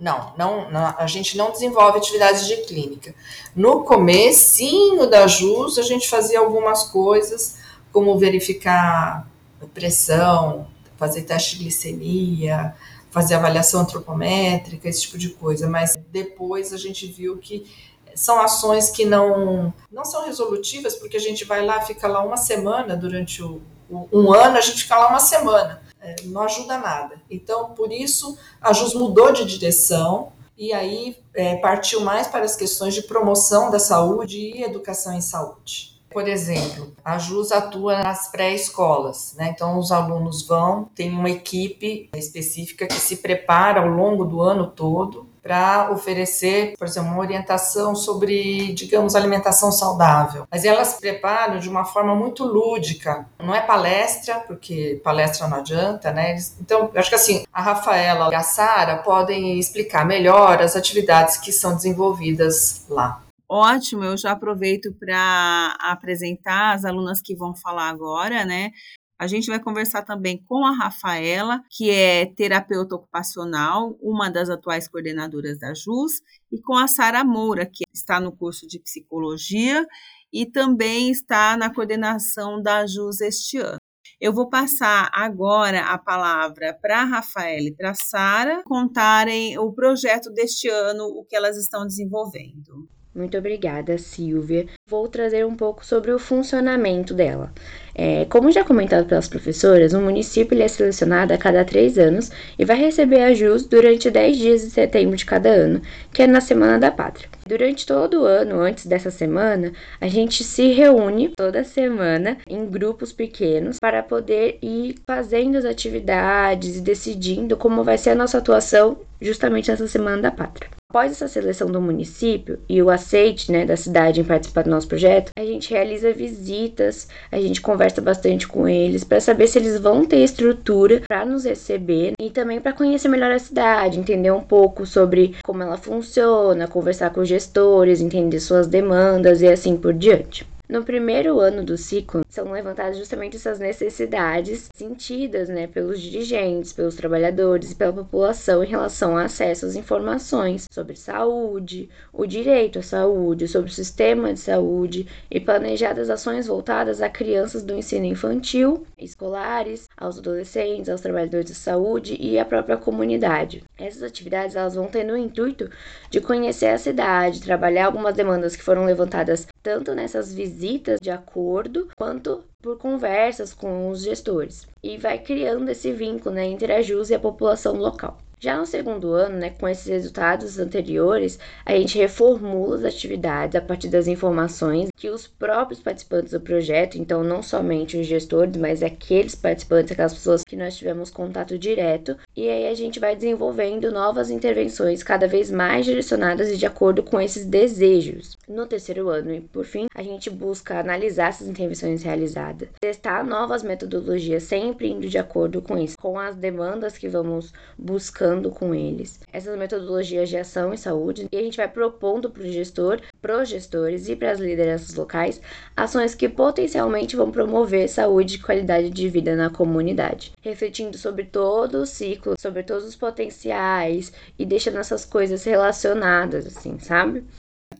Não, 0.00 0.32
não, 0.38 0.70
não, 0.70 0.94
a 0.96 1.06
gente 1.06 1.36
não 1.36 1.52
desenvolve 1.52 1.98
atividades 1.98 2.46
de 2.46 2.56
clínica. 2.62 3.14
No 3.54 3.84
comecinho 3.84 5.06
da 5.06 5.26
JUS, 5.26 5.78
a 5.78 5.82
gente 5.82 6.08
fazia 6.08 6.38
algumas 6.38 6.84
coisas, 6.84 7.58
como 7.92 8.18
verificar 8.18 9.28
pressão, 9.74 10.66
fazer 10.96 11.22
teste 11.22 11.58
de 11.58 11.64
glicemia, 11.64 12.74
fazer 13.10 13.34
avaliação 13.34 13.82
antropométrica, 13.82 14.88
esse 14.88 15.02
tipo 15.02 15.18
de 15.18 15.30
coisa, 15.30 15.68
mas 15.68 15.98
depois 16.10 16.72
a 16.72 16.78
gente 16.78 17.06
viu 17.06 17.36
que 17.36 17.66
são 18.14 18.40
ações 18.40 18.88
que 18.88 19.04
não, 19.04 19.72
não 19.92 20.04
são 20.04 20.24
resolutivas, 20.24 20.94
porque 20.94 21.18
a 21.18 21.20
gente 21.20 21.44
vai 21.44 21.64
lá, 21.64 21.82
fica 21.82 22.08
lá 22.08 22.24
uma 22.24 22.38
semana 22.38 22.96
durante 22.96 23.42
o, 23.42 23.60
um 23.90 24.32
ano, 24.32 24.56
a 24.56 24.60
gente 24.62 24.82
fica 24.82 24.96
lá 24.96 25.08
uma 25.10 25.20
semana 25.20 25.82
não 26.24 26.42
ajuda 26.42 26.78
nada. 26.78 27.20
Então, 27.30 27.74
por 27.74 27.92
isso, 27.92 28.38
a 28.60 28.72
JUS 28.72 28.94
mudou 28.94 29.32
de 29.32 29.44
direção 29.44 30.32
e 30.56 30.72
aí 30.72 31.16
é, 31.34 31.56
partiu 31.56 32.00
mais 32.00 32.26
para 32.26 32.44
as 32.44 32.56
questões 32.56 32.94
de 32.94 33.02
promoção 33.02 33.70
da 33.70 33.78
saúde 33.78 34.38
e 34.38 34.62
educação 34.62 35.12
em 35.14 35.20
saúde. 35.20 35.99
Por 36.10 36.28
exemplo, 36.28 36.92
a 37.04 37.18
JUS 37.18 37.52
atua 37.52 38.02
nas 38.02 38.30
pré-escolas, 38.30 39.34
né? 39.36 39.50
Então 39.54 39.78
os 39.78 39.92
alunos 39.92 40.46
vão, 40.46 40.88
tem 40.94 41.10
uma 41.10 41.30
equipe 41.30 42.10
específica 42.14 42.86
que 42.86 42.94
se 42.94 43.16
prepara 43.16 43.80
ao 43.80 43.88
longo 43.88 44.24
do 44.24 44.40
ano 44.40 44.66
todo 44.66 45.30
para 45.42 45.90
oferecer, 45.90 46.74
por 46.78 46.86
exemplo, 46.86 47.10
uma 47.10 47.20
orientação 47.20 47.94
sobre, 47.94 48.72
digamos, 48.74 49.14
alimentação 49.14 49.72
saudável. 49.72 50.46
Mas 50.50 50.64
elas 50.64 50.88
se 50.88 51.00
preparam 51.00 51.58
de 51.58 51.68
uma 51.68 51.84
forma 51.84 52.14
muito 52.14 52.44
lúdica. 52.44 53.26
Não 53.38 53.54
é 53.54 53.60
palestra, 53.60 54.40
porque 54.40 55.00
palestra 55.02 55.48
não 55.48 55.58
adianta, 55.58 56.12
né? 56.12 56.36
Então, 56.60 56.90
eu 56.92 57.00
acho 57.00 57.08
que 57.08 57.14
assim, 57.14 57.44
a 57.52 57.62
Rafaela 57.62 58.30
e 58.30 58.34
a 58.34 58.42
Sara 58.42 58.98
podem 58.98 59.58
explicar 59.58 60.04
melhor 60.04 60.60
as 60.60 60.76
atividades 60.76 61.36
que 61.36 61.52
são 61.52 61.74
desenvolvidas 61.74 62.84
lá. 62.88 63.22
Ótimo, 63.52 64.04
eu 64.04 64.16
já 64.16 64.30
aproveito 64.30 64.94
para 64.94 65.76
apresentar 65.80 66.72
as 66.72 66.84
alunas 66.84 67.20
que 67.20 67.34
vão 67.34 67.52
falar 67.52 67.88
agora, 67.88 68.44
né? 68.44 68.70
A 69.18 69.26
gente 69.26 69.48
vai 69.48 69.58
conversar 69.58 70.02
também 70.02 70.40
com 70.44 70.64
a 70.64 70.70
Rafaela, 70.70 71.60
que 71.68 71.90
é 71.90 72.26
terapeuta 72.26 72.94
ocupacional, 72.94 73.98
uma 74.00 74.30
das 74.30 74.48
atuais 74.48 74.86
coordenadoras 74.86 75.58
da 75.58 75.74
JUS, 75.74 76.22
e 76.52 76.60
com 76.60 76.76
a 76.76 76.86
Sara 76.86 77.24
Moura, 77.24 77.66
que 77.66 77.82
está 77.92 78.20
no 78.20 78.30
curso 78.30 78.68
de 78.68 78.78
psicologia 78.78 79.84
e 80.32 80.46
também 80.46 81.10
está 81.10 81.56
na 81.56 81.74
coordenação 81.74 82.62
da 82.62 82.86
JUS 82.86 83.20
este 83.20 83.58
ano. 83.58 83.78
Eu 84.20 84.32
vou 84.32 84.48
passar 84.48 85.10
agora 85.12 85.86
a 85.86 85.98
palavra 85.98 86.72
para 86.80 87.00
a 87.00 87.04
Rafaela 87.04 87.66
e 87.66 87.74
para 87.74 87.90
a 87.90 87.94
Sara 87.94 88.62
contarem 88.64 89.58
o 89.58 89.72
projeto 89.72 90.30
deste 90.30 90.68
ano, 90.68 91.02
o 91.04 91.24
que 91.24 91.34
elas 91.34 91.56
estão 91.56 91.84
desenvolvendo. 91.84 92.88
Muito 93.12 93.36
obrigada, 93.36 93.98
Silvia. 93.98 94.66
Vou 94.86 95.08
trazer 95.08 95.44
um 95.44 95.56
pouco 95.56 95.84
sobre 95.84 96.12
o 96.12 96.18
funcionamento 96.18 97.12
dela. 97.12 97.52
É, 97.92 98.24
como 98.26 98.52
já 98.52 98.64
comentado 98.64 99.06
pelas 99.06 99.28
professoras, 99.28 99.92
o 99.92 100.00
município 100.00 100.60
é 100.62 100.68
selecionado 100.68 101.32
a 101.34 101.38
cada 101.38 101.64
três 101.64 101.98
anos 101.98 102.30
e 102.56 102.64
vai 102.64 102.76
receber 102.76 103.22
a 103.22 103.34
JUS 103.34 103.66
durante 103.66 104.08
10 104.08 104.36
dias 104.38 104.60
de 104.62 104.70
setembro 104.70 105.16
de 105.16 105.26
cada 105.26 105.48
ano, 105.48 105.82
que 106.12 106.22
é 106.22 106.26
na 106.28 106.40
Semana 106.40 106.78
da 106.78 106.92
Pátria. 106.92 107.28
Durante 107.44 107.84
todo 107.84 108.22
o 108.22 108.24
ano, 108.24 108.60
antes 108.60 108.86
dessa 108.86 109.10
semana, 109.10 109.72
a 110.00 110.06
gente 110.06 110.44
se 110.44 110.72
reúne 110.72 111.32
toda 111.36 111.64
semana 111.64 112.38
em 112.48 112.64
grupos 112.64 113.12
pequenos 113.12 113.78
para 113.80 114.04
poder 114.04 114.58
ir 114.62 114.94
fazendo 115.04 115.56
as 115.56 115.64
atividades 115.64 116.76
e 116.76 116.80
decidindo 116.80 117.56
como 117.56 117.82
vai 117.82 117.98
ser 117.98 118.10
a 118.10 118.14
nossa 118.14 118.38
atuação 118.38 118.98
justamente 119.20 119.68
nessa 119.68 119.88
Semana 119.88 120.22
da 120.22 120.30
Pátria. 120.30 120.79
Após 120.90 121.12
essa 121.12 121.28
seleção 121.28 121.70
do 121.70 121.80
município 121.80 122.58
e 122.68 122.82
o 122.82 122.90
aceite 122.90 123.52
né, 123.52 123.64
da 123.64 123.76
cidade 123.76 124.20
em 124.20 124.24
participar 124.24 124.64
do 124.64 124.70
nosso 124.70 124.88
projeto, 124.88 125.30
a 125.38 125.44
gente 125.44 125.70
realiza 125.70 126.12
visitas, 126.12 127.06
a 127.30 127.40
gente 127.40 127.60
conversa 127.60 128.02
bastante 128.02 128.48
com 128.48 128.66
eles 128.66 129.04
para 129.04 129.20
saber 129.20 129.46
se 129.46 129.56
eles 129.56 129.78
vão 129.78 130.04
ter 130.04 130.16
estrutura 130.16 131.00
para 131.08 131.24
nos 131.24 131.44
receber 131.44 132.14
e 132.20 132.28
também 132.28 132.60
para 132.60 132.72
conhecer 132.72 133.06
melhor 133.06 133.30
a 133.30 133.38
cidade, 133.38 134.00
entender 134.00 134.32
um 134.32 134.42
pouco 134.42 134.84
sobre 134.84 135.36
como 135.44 135.62
ela 135.62 135.78
funciona, 135.78 136.66
conversar 136.66 137.10
com 137.10 137.20
os 137.20 137.28
gestores, 137.28 138.00
entender 138.00 138.40
suas 138.40 138.66
demandas 138.66 139.42
e 139.42 139.46
assim 139.46 139.76
por 139.76 139.94
diante. 139.94 140.49
No 140.70 140.84
primeiro 140.84 141.40
ano 141.40 141.64
do 141.64 141.76
ciclo, 141.76 142.20
são 142.28 142.52
levantadas 142.52 142.96
justamente 142.96 143.34
essas 143.34 143.58
necessidades 143.58 144.68
sentidas 144.72 145.48
né, 145.48 145.66
pelos 145.66 146.00
dirigentes, 146.00 146.72
pelos 146.72 146.94
trabalhadores 146.94 147.72
e 147.72 147.74
pela 147.74 147.92
população 147.92 148.62
em 148.62 148.68
relação 148.68 149.18
ao 149.18 149.24
acesso 149.24 149.66
às 149.66 149.74
informações 149.74 150.66
sobre 150.70 150.94
saúde, 150.94 151.90
o 152.12 152.24
direito 152.24 152.78
à 152.78 152.82
saúde, 152.82 153.48
sobre 153.48 153.68
o 153.68 153.74
sistema 153.74 154.32
de 154.32 154.38
saúde 154.38 155.08
e 155.28 155.40
planejadas 155.40 156.08
ações 156.08 156.46
voltadas 156.46 157.02
a 157.02 157.08
crianças 157.08 157.64
do 157.64 157.74
ensino 157.74 158.06
infantil, 158.06 158.86
escolares, 158.96 159.88
aos 159.96 160.20
adolescentes, 160.20 160.88
aos 160.88 161.00
trabalhadores 161.00 161.46
de 161.46 161.54
saúde 161.56 162.16
e 162.20 162.38
à 162.38 162.44
própria 162.44 162.76
comunidade. 162.76 163.64
Essas 163.76 164.04
atividades 164.04 164.54
elas 164.54 164.76
vão 164.76 164.86
ter 164.86 165.04
o 165.10 165.16
intuito 165.16 165.68
de 166.08 166.20
conhecer 166.20 166.68
a 166.68 166.78
cidade, 166.78 167.42
trabalhar 167.42 167.86
algumas 167.86 168.14
demandas 168.14 168.54
que 168.54 168.62
foram 168.62 168.84
levantadas 168.84 169.48
tanto 169.62 169.94
nessas 169.94 170.32
visitas 170.32 170.98
de 171.00 171.10
acordo 171.10 171.88
quanto 171.96 172.44
por 172.60 172.78
conversas 172.78 173.52
com 173.52 173.90
os 173.90 174.02
gestores 174.02 174.66
e 174.82 174.96
vai 174.96 175.18
criando 175.18 175.68
esse 175.70 175.92
vínculo 175.92 176.34
né, 176.34 176.46
entre 176.46 176.72
a 176.72 176.82
JUS 176.82 177.10
e 177.10 177.14
a 177.14 177.20
população 177.20 177.74
local. 177.76 178.18
Já 178.42 178.56
no 178.56 178.64
segundo 178.64 179.12
ano, 179.12 179.36
né, 179.36 179.50
com 179.50 179.68
esses 179.68 179.86
resultados 179.86 180.58
anteriores, 180.58 181.38
a 181.66 181.76
gente 181.76 181.98
reformula 181.98 182.76
as 182.76 182.84
atividades 182.84 183.54
a 183.54 183.60
partir 183.60 183.88
das 183.88 184.08
informações 184.08 184.88
que 184.96 185.10
os 185.10 185.26
próprios 185.26 185.78
participantes 185.78 186.32
do 186.32 186.40
projeto, 186.40 186.96
então 186.96 187.22
não 187.22 187.42
somente 187.42 187.98
os 187.98 188.06
gestores, 188.06 188.56
mas 188.56 188.82
aqueles 188.82 189.34
participantes, 189.34 189.92
aquelas 189.92 190.14
pessoas 190.14 190.42
que 190.42 190.56
nós 190.56 190.74
tivemos 190.74 191.10
contato 191.10 191.58
direto, 191.58 192.16
e 192.34 192.48
aí 192.48 192.66
a 192.66 192.74
gente 192.74 192.98
vai 192.98 193.14
desenvolvendo 193.14 193.92
novas 193.92 194.30
intervenções 194.30 195.02
cada 195.02 195.28
vez 195.28 195.50
mais 195.50 195.84
direcionadas 195.84 196.48
e 196.48 196.56
de 196.56 196.64
acordo 196.64 197.02
com 197.02 197.20
esses 197.20 197.44
desejos. 197.44 198.38
No 198.48 198.64
terceiro 198.64 199.10
ano 199.10 199.34
e 199.34 199.42
por 199.42 199.66
fim, 199.66 199.84
a 199.94 200.02
gente 200.02 200.30
busca 200.30 200.80
analisar 200.80 201.28
essas 201.28 201.46
intervenções 201.46 202.02
realizadas, 202.02 202.70
testar 202.80 203.22
novas 203.22 203.62
metodologias, 203.62 204.44
sempre 204.44 204.88
indo 204.88 205.10
de 205.10 205.18
acordo 205.18 205.60
com 205.60 205.76
isso, 205.76 205.98
com 205.98 206.18
as 206.18 206.36
demandas 206.36 206.96
que 206.96 207.06
vamos 207.06 207.52
buscando 207.76 208.29
com 208.50 208.74
eles 208.74 209.18
essas 209.32 209.58
metodologias 209.58 210.28
de 210.28 210.36
ação 210.36 210.72
em 210.72 210.76
saúde 210.76 211.26
e 211.30 211.36
a 211.36 211.42
gente 211.42 211.56
vai 211.56 211.68
propondo 211.68 212.30
para 212.30 212.42
o 212.42 212.52
gestor, 212.52 213.00
para 213.20 213.42
os 213.42 213.48
gestores 213.48 214.08
e 214.08 214.14
para 214.14 214.30
as 214.30 214.38
lideranças 214.38 214.94
locais 214.94 215.40
ações 215.76 216.14
que 216.14 216.28
potencialmente 216.28 217.16
vão 217.16 217.30
promover 217.30 217.88
saúde 217.88 218.36
e 218.36 218.40
qualidade 218.40 218.90
de 218.90 219.08
vida 219.08 219.34
na 219.34 219.50
comunidade, 219.50 220.32
refletindo 220.40 220.96
sobre 220.96 221.24
todo 221.24 221.78
o 221.78 221.86
ciclo, 221.86 222.34
sobre 222.38 222.62
todos 222.62 222.84
os 222.84 222.96
potenciais 222.96 224.12
e 224.38 224.44
deixando 224.44 224.78
essas 224.78 225.04
coisas 225.04 225.42
relacionadas, 225.44 226.46
assim, 226.46 226.78
sabe? 226.78 227.24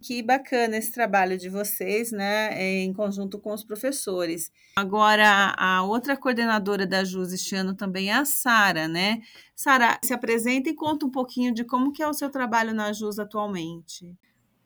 Que 0.02 0.22
bacana 0.22 0.76
esse 0.76 0.90
trabalho 0.90 1.36
de 1.36 1.48
vocês, 1.48 2.10
né, 2.10 2.62
em 2.62 2.92
conjunto 2.92 3.38
com 3.38 3.52
os 3.52 3.62
professores. 3.62 4.50
Agora, 4.76 5.54
a 5.58 5.82
outra 5.82 6.16
coordenadora 6.16 6.86
da 6.86 7.04
JUS 7.04 7.32
este 7.32 7.54
ano 7.54 7.74
também 7.74 8.10
é 8.10 8.14
a 8.14 8.24
Sara, 8.24 8.88
né? 8.88 9.20
Sara, 9.54 9.98
se 10.02 10.14
apresenta 10.14 10.70
e 10.70 10.74
conta 10.74 11.04
um 11.04 11.10
pouquinho 11.10 11.52
de 11.52 11.64
como 11.64 11.92
que 11.92 12.02
é 12.02 12.08
o 12.08 12.14
seu 12.14 12.30
trabalho 12.30 12.72
na 12.72 12.92
JUS 12.92 13.18
atualmente. 13.18 14.16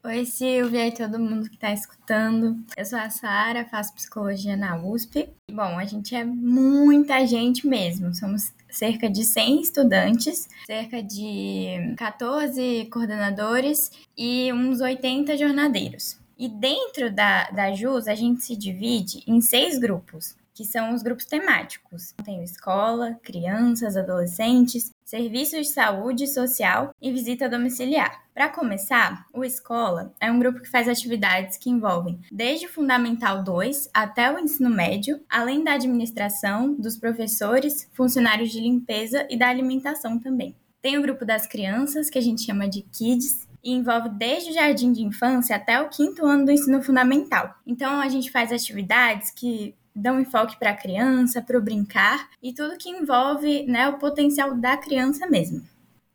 Oi, 0.05 0.27
Silvia 0.27 0.87
e 0.87 0.93
todo 0.93 1.19
mundo 1.19 1.49
que 1.49 1.55
está 1.55 1.73
escutando. 1.73 2.63
Eu 2.77 2.85
sou 2.85 2.99
a 2.99 3.09
Sara, 3.09 3.65
faço 3.65 3.95
psicologia 3.95 4.55
na 4.55 4.77
USP. 4.77 5.31
Bom, 5.51 5.79
a 5.79 5.85
gente 5.87 6.15
é 6.15 6.23
muita 6.23 7.27
gente 7.27 7.67
mesmo. 7.67 8.15
Somos 8.15 8.53
cerca 8.75 9.09
de 9.09 9.25
100 9.25 9.61
estudantes, 9.61 10.49
cerca 10.67 11.03
de 11.03 11.95
14 11.97 12.89
coordenadores 12.91 13.91
e 14.17 14.53
uns 14.53 14.81
80 14.81 15.37
jornadeiros. 15.37 16.19
E 16.37 16.49
dentro 16.49 17.13
da, 17.13 17.49
da 17.51 17.71
JUS, 17.73 18.09
a 18.09 18.15
gente 18.15 18.43
se 18.43 18.57
divide 18.57 19.23
em 19.27 19.41
seis 19.41 19.79
grupos 19.79 20.37
que 20.55 20.65
são 20.65 20.95
os 20.95 21.03
grupos 21.03 21.27
temáticos. 21.27 22.15
Tem 22.25 22.43
escola, 22.45 23.19
crianças, 23.23 23.97
adolescentes, 23.97 24.91
serviços 25.05 25.67
de 25.67 25.73
saúde 25.73 26.27
social 26.27 26.95
e 27.03 27.13
visita 27.13 27.49
domiciliar. 27.49 28.23
Para 28.33 28.49
começar, 28.49 29.27
o 29.33 29.45
Escola 29.45 30.13
é 30.21 30.31
um 30.31 30.39
grupo 30.39 30.61
que 30.61 30.71
faz 30.71 30.89
atividades 30.89 31.57
que 31.57 31.71
envolvem 31.71 32.21
desde 32.33 32.67
o 32.67 32.69
Fundamental 32.69 33.45
2 33.45 33.91
até 33.93 34.33
o 34.33 34.39
ensino 34.39 34.71
médio, 34.71 35.21
além 35.29 35.63
da 35.63 35.75
administração, 35.75 36.75
dos 36.75 36.97
professores, 36.97 37.89
funcionários 37.93 38.51
de 38.51 38.61
limpeza 38.61 39.27
e 39.31 39.37
da 39.37 39.49
alimentação 39.49 40.19
também. 40.19 40.57
Tem 40.83 40.99
o 40.99 41.03
grupo 41.03 41.25
das 41.25 41.47
crianças, 41.47 42.11
que 42.11 42.19
a 42.19 42.23
gente 42.23 42.45
chama 42.45 42.69
de 42.69 42.83
Kids, 42.83 43.47
e 43.63 43.73
envolve 43.73 44.11
desde 44.11 44.51
o 44.51 44.53
jardim 44.53 44.93
de 44.93 45.03
infância 45.03 45.57
até 45.57 45.81
o 45.81 45.89
quinto 45.89 46.27
ano 46.27 46.45
do 46.45 46.53
ensino 46.53 46.83
fundamental. 46.83 47.55
Então, 47.67 48.01
a 48.01 48.09
gente 48.09 48.31
faz 48.31 48.53
atividades 48.53 49.31
que 49.31 49.75
dão 49.95 50.21
enfoque 50.21 50.59
para 50.59 50.71
a 50.71 50.77
criança, 50.77 51.41
para 51.41 51.59
o 51.59 51.63
brincar 51.63 52.29
e 52.43 52.53
tudo 52.53 52.77
que 52.77 52.91
envolve 52.91 53.65
né, 53.67 53.89
o 53.89 53.99
potencial 53.99 54.55
da 54.55 54.77
criança 54.77 55.27
mesmo. 55.27 55.63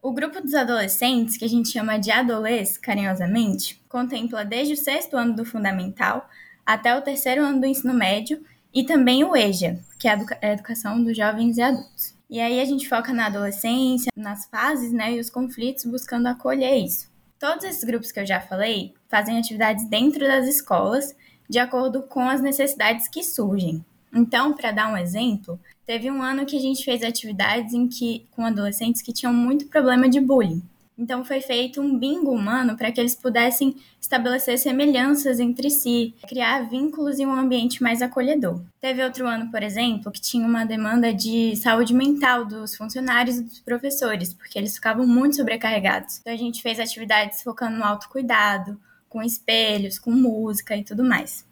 O 0.01 0.13
grupo 0.13 0.41
dos 0.41 0.53
adolescentes, 0.53 1.38
que 1.38 1.45
a 1.45 1.50
gente 1.50 1.69
chama 1.69 1.98
de 1.98 2.09
adolês 2.12 2.77
carinhosamente, 2.77 3.81
contempla 3.89 4.45
desde 4.45 4.74
o 4.74 4.77
sexto 4.77 5.17
ano 5.17 5.36
do 5.36 5.43
fundamental 5.45 6.29
até 6.65 6.95
o 6.95 7.01
terceiro 7.01 7.43
ano 7.43 7.59
do 7.59 7.65
ensino 7.65 7.93
médio 7.93 8.43
e 8.74 8.83
também 8.83 9.24
o 9.24 9.36
EJA, 9.36 9.79
que 9.98 10.07
é 10.07 10.17
a 10.41 10.53
educação 10.53 11.03
dos 11.03 11.17
jovens 11.17 11.57
e 11.57 11.62
adultos. 11.62 12.15
E 12.29 12.39
aí 12.39 12.62
a 12.62 12.65
gente 12.65 12.88
foca 12.88 13.12
na 13.12 13.25
adolescência, 13.25 14.12
nas 14.15 14.45
fases 14.45 14.91
né, 14.93 15.13
e 15.13 15.19
os 15.19 15.29
conflitos, 15.29 15.86
buscando 15.86 16.27
acolher 16.27 16.77
isso. 16.77 17.09
Todos 17.39 17.65
esses 17.65 17.83
grupos 17.83 18.12
que 18.12 18.19
eu 18.19 18.25
já 18.25 18.39
falei 18.39 18.93
fazem 19.07 19.39
atividades 19.39 19.89
dentro 19.89 20.19
das 20.19 20.48
escolas 20.48 21.15
de 21.50 21.60
acordo 21.60 22.03
com 22.03 22.29
as 22.29 22.41
necessidades 22.41 23.08
que 23.08 23.24
surgem. 23.24 23.84
Então, 24.13 24.53
para 24.53 24.72
dar 24.72 24.91
um 24.91 24.98
exemplo, 24.98 25.60
teve 25.86 26.10
um 26.10 26.22
ano 26.22 26.46
que 26.46 26.58
a 26.58 26.62
gente 26.62 26.84
fez 26.84 27.03
atividades 27.03 27.74
em 27.74 27.88
que 27.88 28.25
com 28.32 28.46
adolescentes 28.46 29.01
que 29.01 29.13
tinham 29.13 29.34
muito 29.34 29.68
problema 29.68 30.08
de 30.08 30.20
bullying. 30.20 30.62
Então 31.00 31.24
foi 31.24 31.39
feito 31.39 31.79
um 31.79 31.98
bingo 31.98 32.29
humano 32.29 32.75
para 32.75 32.91
que 32.91 33.00
eles 33.00 33.15
pudessem 33.15 33.74
estabelecer 34.01 34.60
semelhanças 34.60 35.39
entre 35.39 35.70
si, 35.70 36.13
criar 36.27 36.70
vínculos 36.70 37.20
e 37.20 37.25
um 37.25 37.32
ambiente 37.32 37.82
mais 37.82 38.01
acolhedor. 38.01 38.62
Teve 38.82 39.01
outro 39.01 39.25
ano, 39.25 39.50
por 39.50 39.63
exemplo, 39.63 40.12
que 40.12 40.20
tinha 40.20 40.46
uma 40.46 40.65
demanda 40.65 41.13
de 41.13 41.56
saúde 41.56 41.94
mental 41.94 42.44
dos 42.44 42.75
funcionários 42.75 43.38
e 43.38 43.44
dos 43.44 43.60
professores, 43.62 44.34
porque 44.34 44.60
eles 44.60 44.75
ficavam 44.75 45.08
muito 45.08 45.38
sobrecarregados. 45.38 46.20
Então 46.20 46.34
a 46.34 46.38
gente 46.38 46.62
fez 46.62 46.82
atividades 46.82 47.41
focando 47.44 47.77
no 47.77 47.86
autocuidado, 47.86 48.77
com 49.10 49.22
espelhos, 49.22 50.00
com 50.00 50.12
música 50.12 50.78
e 50.78 50.84
tudo 50.84 51.04
mais. 51.04 51.46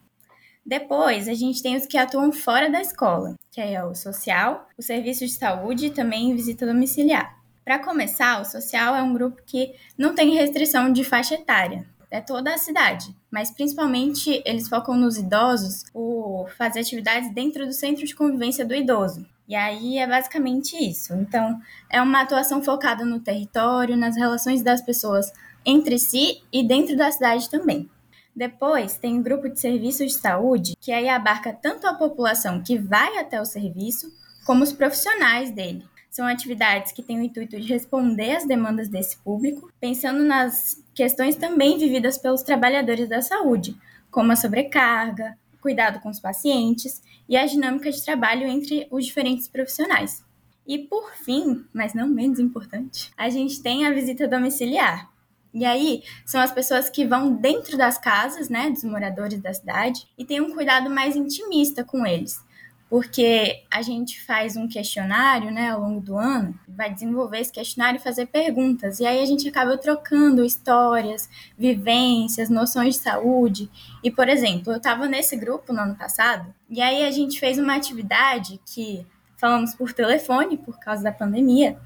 Depois, 0.65 1.27
a 1.27 1.33
gente 1.33 1.63
tem 1.63 1.75
os 1.75 1.85
que 1.85 1.97
atuam 1.97 2.31
fora 2.31 2.69
da 2.69 2.81
escola, 2.81 3.35
que 3.51 3.61
é 3.61 3.83
o 3.83 3.95
social, 3.95 4.67
o 4.77 4.81
serviço 4.81 5.25
de 5.25 5.31
saúde 5.31 5.87
e 5.87 5.89
também 5.89 6.35
visita 6.35 6.65
domiciliar. 6.65 7.37
Para 7.63 7.79
começar, 7.79 8.41
o 8.41 8.45
social 8.45 8.95
é 8.95 9.01
um 9.01 9.13
grupo 9.13 9.41
que 9.45 9.73
não 9.97 10.13
tem 10.13 10.33
restrição 10.33 10.91
de 10.91 11.03
faixa 11.03 11.35
etária. 11.35 11.85
É 12.09 12.21
toda 12.21 12.53
a 12.53 12.57
cidade, 12.57 13.13
mas 13.29 13.51
principalmente 13.51 14.41
eles 14.45 14.69
focam 14.69 14.95
nos 14.95 15.17
idosos 15.17 15.83
por 15.91 16.49
fazer 16.57 16.79
atividades 16.79 17.33
dentro 17.33 17.65
do 17.65 17.73
centro 17.73 18.05
de 18.05 18.15
convivência 18.15 18.65
do 18.65 18.73
idoso. 18.73 19.25
E 19.47 19.55
aí 19.55 19.97
é 19.97 20.05
basicamente 20.07 20.75
isso. 20.75 21.13
Então, 21.13 21.59
é 21.89 22.01
uma 22.01 22.21
atuação 22.21 22.61
focada 22.61 23.05
no 23.05 23.19
território, 23.19 23.95
nas 23.95 24.15
relações 24.15 24.61
das 24.61 24.81
pessoas 24.81 25.31
entre 25.67 25.99
si 25.99 26.41
e 26.51 26.65
dentro 26.65 26.95
da 26.95 27.11
cidade 27.11 27.49
também. 27.49 27.89
Depois, 28.33 28.97
tem 28.97 29.15
um 29.15 29.21
grupo 29.21 29.49
de 29.49 29.59
serviços 29.59 30.13
de 30.13 30.19
saúde, 30.19 30.77
que 30.79 30.93
aí 30.93 31.09
abarca 31.09 31.51
tanto 31.51 31.85
a 31.85 31.93
população 31.93 32.63
que 32.63 32.77
vai 32.77 33.17
até 33.17 33.41
o 33.41 33.45
serviço, 33.45 34.09
como 34.45 34.63
os 34.63 34.71
profissionais 34.71 35.51
dele. 35.51 35.83
São 36.09 36.25
atividades 36.25 36.93
que 36.93 37.03
têm 37.03 37.19
o 37.19 37.23
intuito 37.23 37.59
de 37.59 37.67
responder 37.67 38.37
às 38.37 38.47
demandas 38.47 38.87
desse 38.87 39.17
público, 39.17 39.69
pensando 39.79 40.23
nas 40.23 40.81
questões 40.95 41.35
também 41.35 41.77
vividas 41.77 42.17
pelos 42.17 42.43
trabalhadores 42.43 43.09
da 43.09 43.21
saúde, 43.21 43.75
como 44.09 44.31
a 44.31 44.35
sobrecarga, 44.37 45.37
cuidado 45.61 45.99
com 45.99 46.09
os 46.09 46.19
pacientes 46.19 47.01
e 47.27 47.35
a 47.35 47.45
dinâmica 47.45 47.91
de 47.91 48.03
trabalho 48.05 48.47
entre 48.47 48.87
os 48.89 49.05
diferentes 49.05 49.49
profissionais. 49.49 50.23
E 50.65 50.77
por 50.77 51.13
fim, 51.15 51.65
mas 51.73 51.93
não 51.93 52.07
menos 52.07 52.39
importante, 52.39 53.11
a 53.17 53.29
gente 53.29 53.61
tem 53.61 53.85
a 53.85 53.91
visita 53.91 54.27
domiciliar. 54.27 55.09
E 55.53 55.65
aí, 55.65 56.03
são 56.25 56.39
as 56.41 56.51
pessoas 56.51 56.89
que 56.89 57.05
vão 57.05 57.33
dentro 57.33 57.77
das 57.77 57.97
casas, 57.97 58.49
né, 58.49 58.69
dos 58.69 58.83
moradores 58.83 59.41
da 59.41 59.53
cidade, 59.53 60.07
e 60.17 60.25
tem 60.25 60.41
um 60.41 60.53
cuidado 60.53 60.89
mais 60.89 61.15
intimista 61.15 61.83
com 61.83 62.05
eles 62.05 62.45
porque 62.89 63.63
a 63.69 63.81
gente 63.81 64.23
faz 64.23 64.55
um 64.55 64.67
questionário, 64.67 65.51
né, 65.51 65.71
ao 65.71 65.81
longo 65.81 65.99
do 65.99 66.17
ano, 66.17 66.57
vai 66.67 66.93
desenvolver 66.93 67.39
esse 67.39 67.51
questionário 67.51 67.99
e 67.99 68.03
fazer 68.03 68.27
perguntas, 68.27 68.99
e 68.99 69.05
aí 69.05 69.21
a 69.21 69.25
gente 69.25 69.47
acaba 69.47 69.77
trocando 69.77 70.43
histórias, 70.43 71.29
vivências, 71.57 72.49
noções 72.49 72.95
de 72.95 73.01
saúde. 73.01 73.69
E, 74.03 74.09
por 74.09 74.29
exemplo, 74.29 74.71
eu 74.71 74.77
estava 74.77 75.07
nesse 75.07 75.35
grupo 75.35 75.73
no 75.73 75.81
ano 75.81 75.95
passado, 75.95 76.53
e 76.69 76.81
aí 76.81 77.05
a 77.05 77.11
gente 77.11 77.39
fez 77.39 77.57
uma 77.57 77.75
atividade 77.75 78.59
que 78.65 79.05
falamos 79.35 79.75
por 79.75 79.91
telefone 79.91 80.57
por 80.57 80.79
causa 80.79 81.03
da 81.03 81.11
pandemia, 81.11 81.77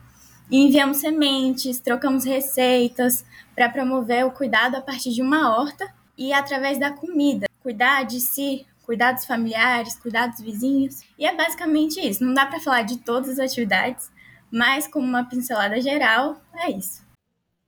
e 0.52 0.58
enviamos 0.58 0.98
sementes, 0.98 1.80
trocamos 1.80 2.26
receitas 2.26 3.26
para 3.56 3.70
promover 3.70 4.26
o 4.26 4.32
cuidado 4.32 4.76
a 4.76 4.82
partir 4.82 5.12
de 5.12 5.22
uma 5.22 5.56
horta 5.56 5.92
e 6.18 6.34
através 6.34 6.78
da 6.78 6.92
comida. 6.92 7.48
Cuidar 7.64 8.04
de 8.04 8.20
si 8.20 8.68
cuidados 8.92 9.26
familiares, 9.26 9.96
cuidados 9.96 10.42
vizinhos. 10.42 11.02
E 11.18 11.26
é 11.26 11.34
basicamente 11.34 12.00
isso. 12.00 12.26
Não 12.26 12.34
dá 12.34 12.46
para 12.46 12.60
falar 12.60 12.82
de 12.82 12.98
todas 12.98 13.30
as 13.30 13.40
atividades, 13.40 14.12
mas 14.52 14.86
como 14.88 15.08
uma 15.08 15.24
pincelada 15.24 15.80
geral, 15.80 16.42
é 16.54 16.70
isso. 16.72 17.02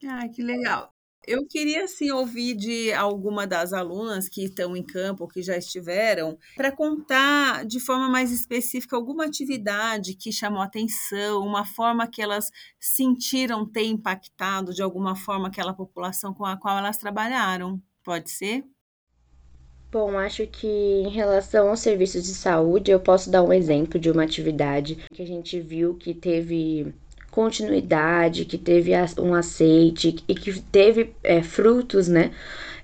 Ah, 0.05 0.27
que 0.27 0.43
legal. 0.43 0.92
Eu 1.25 1.45
queria 1.47 1.85
assim 1.85 2.11
ouvir 2.11 2.55
de 2.55 2.91
alguma 2.91 3.47
das 3.47 3.71
alunas 3.71 4.27
que 4.27 4.43
estão 4.43 4.75
em 4.75 4.83
campo, 4.83 5.27
que 5.27 5.41
já 5.41 5.57
estiveram, 5.57 6.37
para 6.55 6.71
contar 6.71 7.65
de 7.65 7.79
forma 7.79 8.09
mais 8.09 8.31
específica 8.31 8.95
alguma 8.95 9.25
atividade 9.25 10.15
que 10.15 10.31
chamou 10.31 10.61
atenção, 10.61 11.41
uma 11.41 11.65
forma 11.65 12.07
que 12.07 12.21
elas 12.21 12.49
sentiram 12.79 13.65
ter 13.65 13.85
impactado 13.85 14.73
de 14.73 14.81
alguma 14.81 15.15
forma 15.15 15.47
aquela 15.47 15.73
população 15.73 16.33
com 16.33 16.45
a 16.45 16.57
qual 16.57 16.77
elas 16.77 16.97
trabalharam. 16.97 17.81
Pode 18.03 18.29
ser? 18.29 18.65
Bom, 19.93 20.17
acho 20.17 20.47
que 20.47 20.67
em 20.67 21.09
relação 21.09 21.69
aos 21.69 21.79
serviços 21.79 22.23
de 22.23 22.33
saúde, 22.33 22.89
eu 22.89 22.99
posso 22.99 23.29
dar 23.29 23.43
um 23.43 23.53
exemplo 23.53 23.99
de 23.99 24.09
uma 24.09 24.23
atividade 24.23 24.97
que 25.13 25.21
a 25.21 25.25
gente 25.25 25.59
viu 25.61 25.93
que 25.93 26.15
teve 26.15 26.91
continuidade, 27.33 28.45
que 28.45 28.59
teve 28.59 28.91
um 29.19 29.33
aceite 29.33 30.15
e 30.27 30.35
que 30.35 30.61
teve 30.61 31.15
é, 31.23 31.41
frutos, 31.41 32.07
né? 32.07 32.31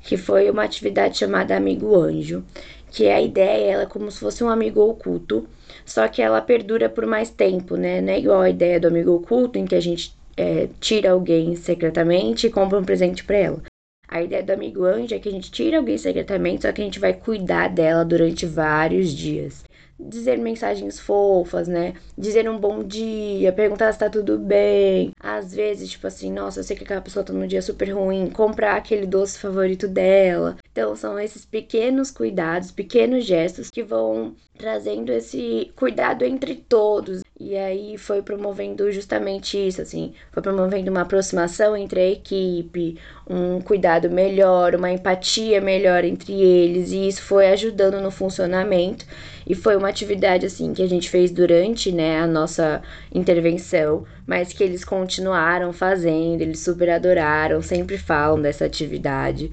Que 0.02 0.18
foi 0.18 0.50
uma 0.50 0.64
atividade 0.64 1.20
chamada 1.20 1.56
Amigo 1.56 1.96
Anjo, 1.96 2.44
que 2.90 3.08
a 3.08 3.22
ideia 3.22 3.74
ela 3.74 3.84
é 3.84 3.86
como 3.86 4.10
se 4.10 4.20
fosse 4.20 4.44
um 4.44 4.50
amigo 4.50 4.82
oculto, 4.82 5.48
só 5.86 6.08
que 6.08 6.20
ela 6.20 6.42
perdura 6.42 6.90
por 6.90 7.06
mais 7.06 7.30
tempo, 7.30 7.76
né? 7.76 8.02
Não 8.02 8.12
é 8.12 8.20
igual 8.20 8.42
a 8.42 8.50
ideia 8.50 8.80
do 8.80 8.88
amigo 8.88 9.14
oculto, 9.14 9.60
em 9.60 9.66
que 9.66 9.76
a 9.76 9.80
gente 9.80 10.16
é, 10.36 10.68
tira 10.80 11.12
alguém 11.12 11.56
secretamente 11.56 12.48
e 12.48 12.50
compra 12.50 12.80
um 12.80 12.84
presente 12.84 13.24
para 13.24 13.38
ela. 13.38 13.62
A 14.08 14.24
ideia 14.24 14.42
do 14.42 14.52
amigo 14.52 14.84
anjo 14.84 15.14
é 15.14 15.20
que 15.20 15.30
a 15.30 15.32
gente 15.32 15.52
tira 15.52 15.78
alguém 15.78 15.98
secretamente, 16.00 16.64
só 16.64 16.72
que 16.72 16.82
a 16.82 16.84
gente 16.84 17.00
vai 17.00 17.14
cuidar 17.14 17.70
dela 17.70 18.04
durante 18.04 18.48
vários 18.48 19.12
dias. 19.12 19.64
Dizer 20.00 20.38
mensagens 20.38 20.98
fofas, 20.98 21.68
né? 21.68 21.94
Dizer 22.18 22.50
um 22.50 22.58
bom 22.58 22.84
dia, 22.84 23.52
perguntar 23.52 23.92
se 23.92 24.00
tá 24.00 24.10
tudo 24.10 24.38
bem. 24.38 25.12
Às 25.20 25.54
vezes, 25.54 25.90
tipo 25.90 26.08
assim, 26.08 26.32
nossa, 26.32 26.62
eu 26.62 26.64
sei 26.64 26.78
que 26.78 26.84
aquela 26.86 27.02
pessoa 27.02 27.24
tá 27.24 27.34
num 27.34 27.46
dia 27.46 27.62
super 27.62 27.90
ruim, 27.92 28.30
comprar 28.30 28.78
aquele 28.78 29.06
doce 29.06 29.38
favorito 29.38 29.88
dela. 29.88 30.56
Então, 30.72 30.96
são 30.96 31.20
esses 31.20 31.46
pequenos 31.46 32.12
cuidados, 32.12 32.72
pequenos 32.72 33.26
gestos 33.26 33.70
que 33.70 33.84
vão 33.84 34.34
trazendo 34.58 35.12
esse 35.12 35.72
cuidado 35.76 36.24
entre 36.24 36.56
todos. 36.56 37.22
E 37.40 37.56
aí 37.56 37.98
foi 37.98 38.22
promovendo 38.22 38.92
justamente 38.92 39.58
isso, 39.58 39.82
assim, 39.82 40.14
foi 40.30 40.44
promovendo 40.44 40.92
uma 40.92 41.02
aproximação 41.02 41.76
entre 41.76 42.02
a 42.02 42.10
equipe, 42.10 42.98
um 43.30 43.62
cuidado 43.62 44.10
melhor, 44.10 44.76
uma 44.76 44.92
empatia 44.92 45.62
melhor 45.62 46.04
entre 46.04 46.34
eles, 46.34 46.92
e 46.92 47.08
isso 47.08 47.22
foi 47.22 47.48
ajudando 47.48 48.02
no 48.02 48.12
funcionamento. 48.12 49.06
E 49.46 49.56
foi 49.56 49.76
uma 49.76 49.90
atividade 49.90 50.46
assim 50.46 50.74
que 50.74 50.82
a 50.82 50.88
gente 50.88 51.10
fez 51.10 51.32
durante, 51.32 51.92
né, 51.92 52.20
a 52.20 52.28
nossa 52.28 52.82
intervenção, 53.14 54.06
mas 54.26 54.54
que 54.54 54.64
eles 54.64 54.84
continuaram 54.84 55.74
fazendo, 55.74 56.42
eles 56.42 56.60
super 56.60 56.90
adoraram, 56.90 57.62
sempre 57.62 57.98
falam 57.98 58.42
dessa 58.42 58.66
atividade. 58.66 59.52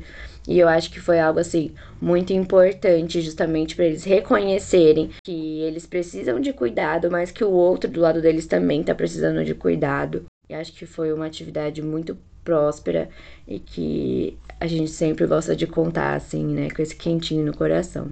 E 0.48 0.58
eu 0.58 0.68
acho 0.68 0.90
que 0.90 1.00
foi 1.00 1.18
algo 1.18 1.40
assim 1.40 1.72
muito 2.00 2.32
importante, 2.32 3.20
justamente 3.20 3.74
para 3.74 3.86
eles 3.86 4.04
reconhecerem 4.04 5.10
que 5.24 5.60
eles 5.60 5.86
precisam 5.86 6.40
de 6.40 6.52
cuidado, 6.52 7.10
mas 7.10 7.30
que 7.32 7.42
o 7.42 7.50
outro 7.50 7.90
do 7.90 8.00
lado 8.00 8.22
deles 8.22 8.46
também 8.46 8.80
está 8.80 8.94
precisando 8.94 9.44
de 9.44 9.54
cuidado. 9.54 10.24
E 10.48 10.54
acho 10.54 10.72
que 10.72 10.86
foi 10.86 11.12
uma 11.12 11.26
atividade 11.26 11.82
muito 11.82 12.16
próspera 12.44 13.08
e 13.48 13.58
que 13.58 14.38
a 14.60 14.66
gente 14.68 14.90
sempre 14.90 15.26
gosta 15.26 15.56
de 15.56 15.66
contar 15.66 16.14
assim, 16.14 16.46
né, 16.46 16.70
com 16.70 16.80
esse 16.80 16.94
quentinho 16.94 17.44
no 17.44 17.56
coração. 17.56 18.10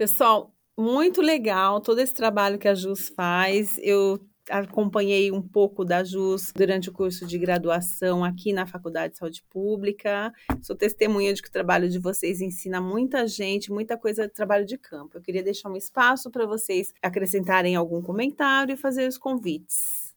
Pessoal, 0.00 0.50
muito 0.78 1.20
legal 1.20 1.78
todo 1.78 1.98
esse 1.98 2.14
trabalho 2.14 2.58
que 2.58 2.66
a 2.66 2.74
Jus 2.74 3.10
faz. 3.10 3.78
Eu 3.82 4.18
acompanhei 4.48 5.30
um 5.30 5.42
pouco 5.42 5.84
da 5.84 6.02
JUS 6.02 6.54
durante 6.56 6.88
o 6.88 6.92
curso 6.92 7.26
de 7.26 7.36
graduação 7.36 8.24
aqui 8.24 8.50
na 8.50 8.66
Faculdade 8.66 9.12
de 9.12 9.18
Saúde 9.18 9.44
Pública. 9.50 10.32
Sou 10.62 10.74
testemunha 10.74 11.34
de 11.34 11.42
que 11.42 11.50
o 11.50 11.52
trabalho 11.52 11.86
de 11.86 11.98
vocês 11.98 12.40
ensina 12.40 12.80
muita 12.80 13.26
gente, 13.26 13.70
muita 13.70 13.94
coisa 13.94 14.26
de 14.26 14.32
trabalho 14.32 14.64
de 14.64 14.78
campo. 14.78 15.18
Eu 15.18 15.20
queria 15.20 15.42
deixar 15.42 15.68
um 15.68 15.76
espaço 15.76 16.30
para 16.30 16.46
vocês 16.46 16.94
acrescentarem 17.02 17.76
algum 17.76 18.00
comentário 18.00 18.72
e 18.72 18.78
fazer 18.78 19.06
os 19.06 19.18
convites. 19.18 20.09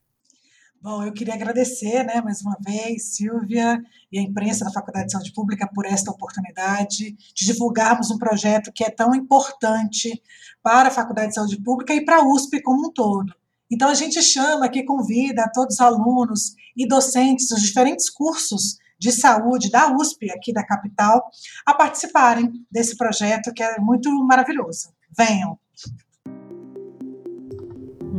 Bom, 0.84 1.02
eu 1.02 1.14
queria 1.14 1.34
agradecer, 1.34 2.04
né, 2.04 2.20
mais 2.22 2.42
uma 2.42 2.58
vez, 2.60 3.16
Silvia 3.16 3.82
e 4.12 4.20
a 4.20 4.22
imprensa 4.22 4.66
da 4.66 4.72
Faculdade 4.72 5.06
de 5.06 5.14
Saúde 5.14 5.32
Pública 5.32 5.66
por 5.74 5.86
esta 5.86 6.12
oportunidade 6.12 7.16
de 7.34 7.46
divulgarmos 7.46 8.12
um 8.12 8.18
projeto 8.18 8.70
que 8.70 8.84
é 8.84 8.90
tão 8.90 9.16
importante 9.16 10.22
para 10.62 10.90
a 10.90 10.92
Faculdade 10.92 11.30
de 11.30 11.36
Saúde 11.36 11.56
Pública 11.64 11.94
e 11.94 12.04
para 12.04 12.18
a 12.18 12.28
USP 12.28 12.62
como 12.62 12.88
um 12.88 12.92
todo. 12.92 13.34
Então, 13.72 13.88
a 13.88 13.94
gente 13.94 14.22
chama 14.22 14.66
aqui, 14.66 14.84
convida 14.84 15.50
todos 15.54 15.76
os 15.76 15.80
alunos 15.80 16.54
e 16.76 16.86
docentes 16.86 17.48
dos 17.48 17.62
diferentes 17.62 18.10
cursos 18.10 18.78
de 19.00 19.14
saúde 19.14 19.72
da 19.72 19.90
USP, 19.96 20.32
aqui 20.32 20.52
da 20.52 20.66
capital, 20.66 21.32
a 21.66 21.74
participarem 21.74 22.52
desse 22.70 22.98
projeto 22.98 23.54
que 23.54 23.64
é 23.64 23.80
muito 23.80 24.12
maravilhoso. 24.26 24.90
Venham! 25.18 25.58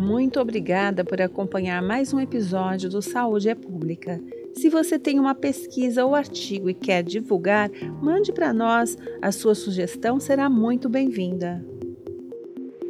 Muito 0.04 0.38
obrigada 0.38 1.02
por 1.02 1.18
acompanhar 1.22 1.80
mais 1.80 2.12
um 2.12 2.20
episódio 2.20 2.90
do 2.90 3.00
Saúde 3.00 3.48
é 3.48 3.54
Pública. 3.54 4.20
Se 4.52 4.68
você 4.68 4.98
tem 4.98 5.18
uma 5.18 5.34
pesquisa 5.34 6.04
ou 6.04 6.14
artigo 6.14 6.68
e 6.68 6.74
quer 6.74 7.02
divulgar, 7.02 7.70
mande 8.02 8.30
para 8.30 8.52
nós. 8.52 8.98
A 9.22 9.32
sua 9.32 9.54
sugestão 9.54 10.20
será 10.20 10.50
muito 10.50 10.90
bem-vinda. 10.90 11.64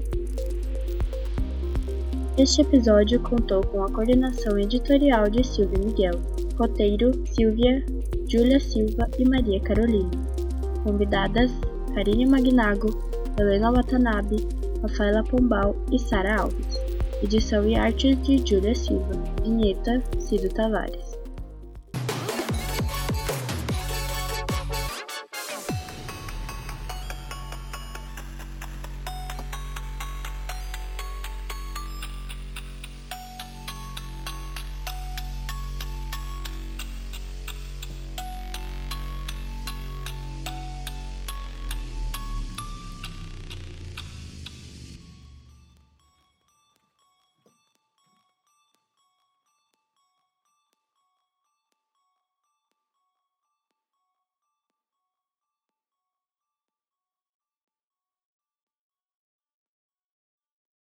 Este 2.37 2.63
episódio 2.63 3.17
contou 3.21 3.65
com 3.65 3.81
a 3.81 3.89
coordenação 3.89 4.59
editorial 4.59 5.29
de 5.29 5.41
Silvia 5.41 5.79
Miguel, 5.79 6.21
roteiro 6.57 7.25
Silvia, 7.25 7.81
Júlia 8.27 8.59
Silva 8.59 9.09
e 9.17 9.23
Maria 9.23 9.57
Carolina. 9.61 10.11
Convidadas 10.83 11.49
Karine 11.93 12.25
Magnago, 12.25 12.89
Helena 13.39 13.71
Watanabe, 13.71 14.45
Rafaela 14.81 15.23
Pombal 15.23 15.77
e 15.93 15.97
Sara 15.97 16.41
Alves. 16.41 16.77
Edição 17.23 17.65
e 17.69 17.77
arte 17.77 18.13
de 18.15 18.37
Júlia 18.45 18.75
Silva. 18.75 19.13
Vinheta 19.41 20.03
Cido 20.19 20.49
Tavares. 20.49 21.14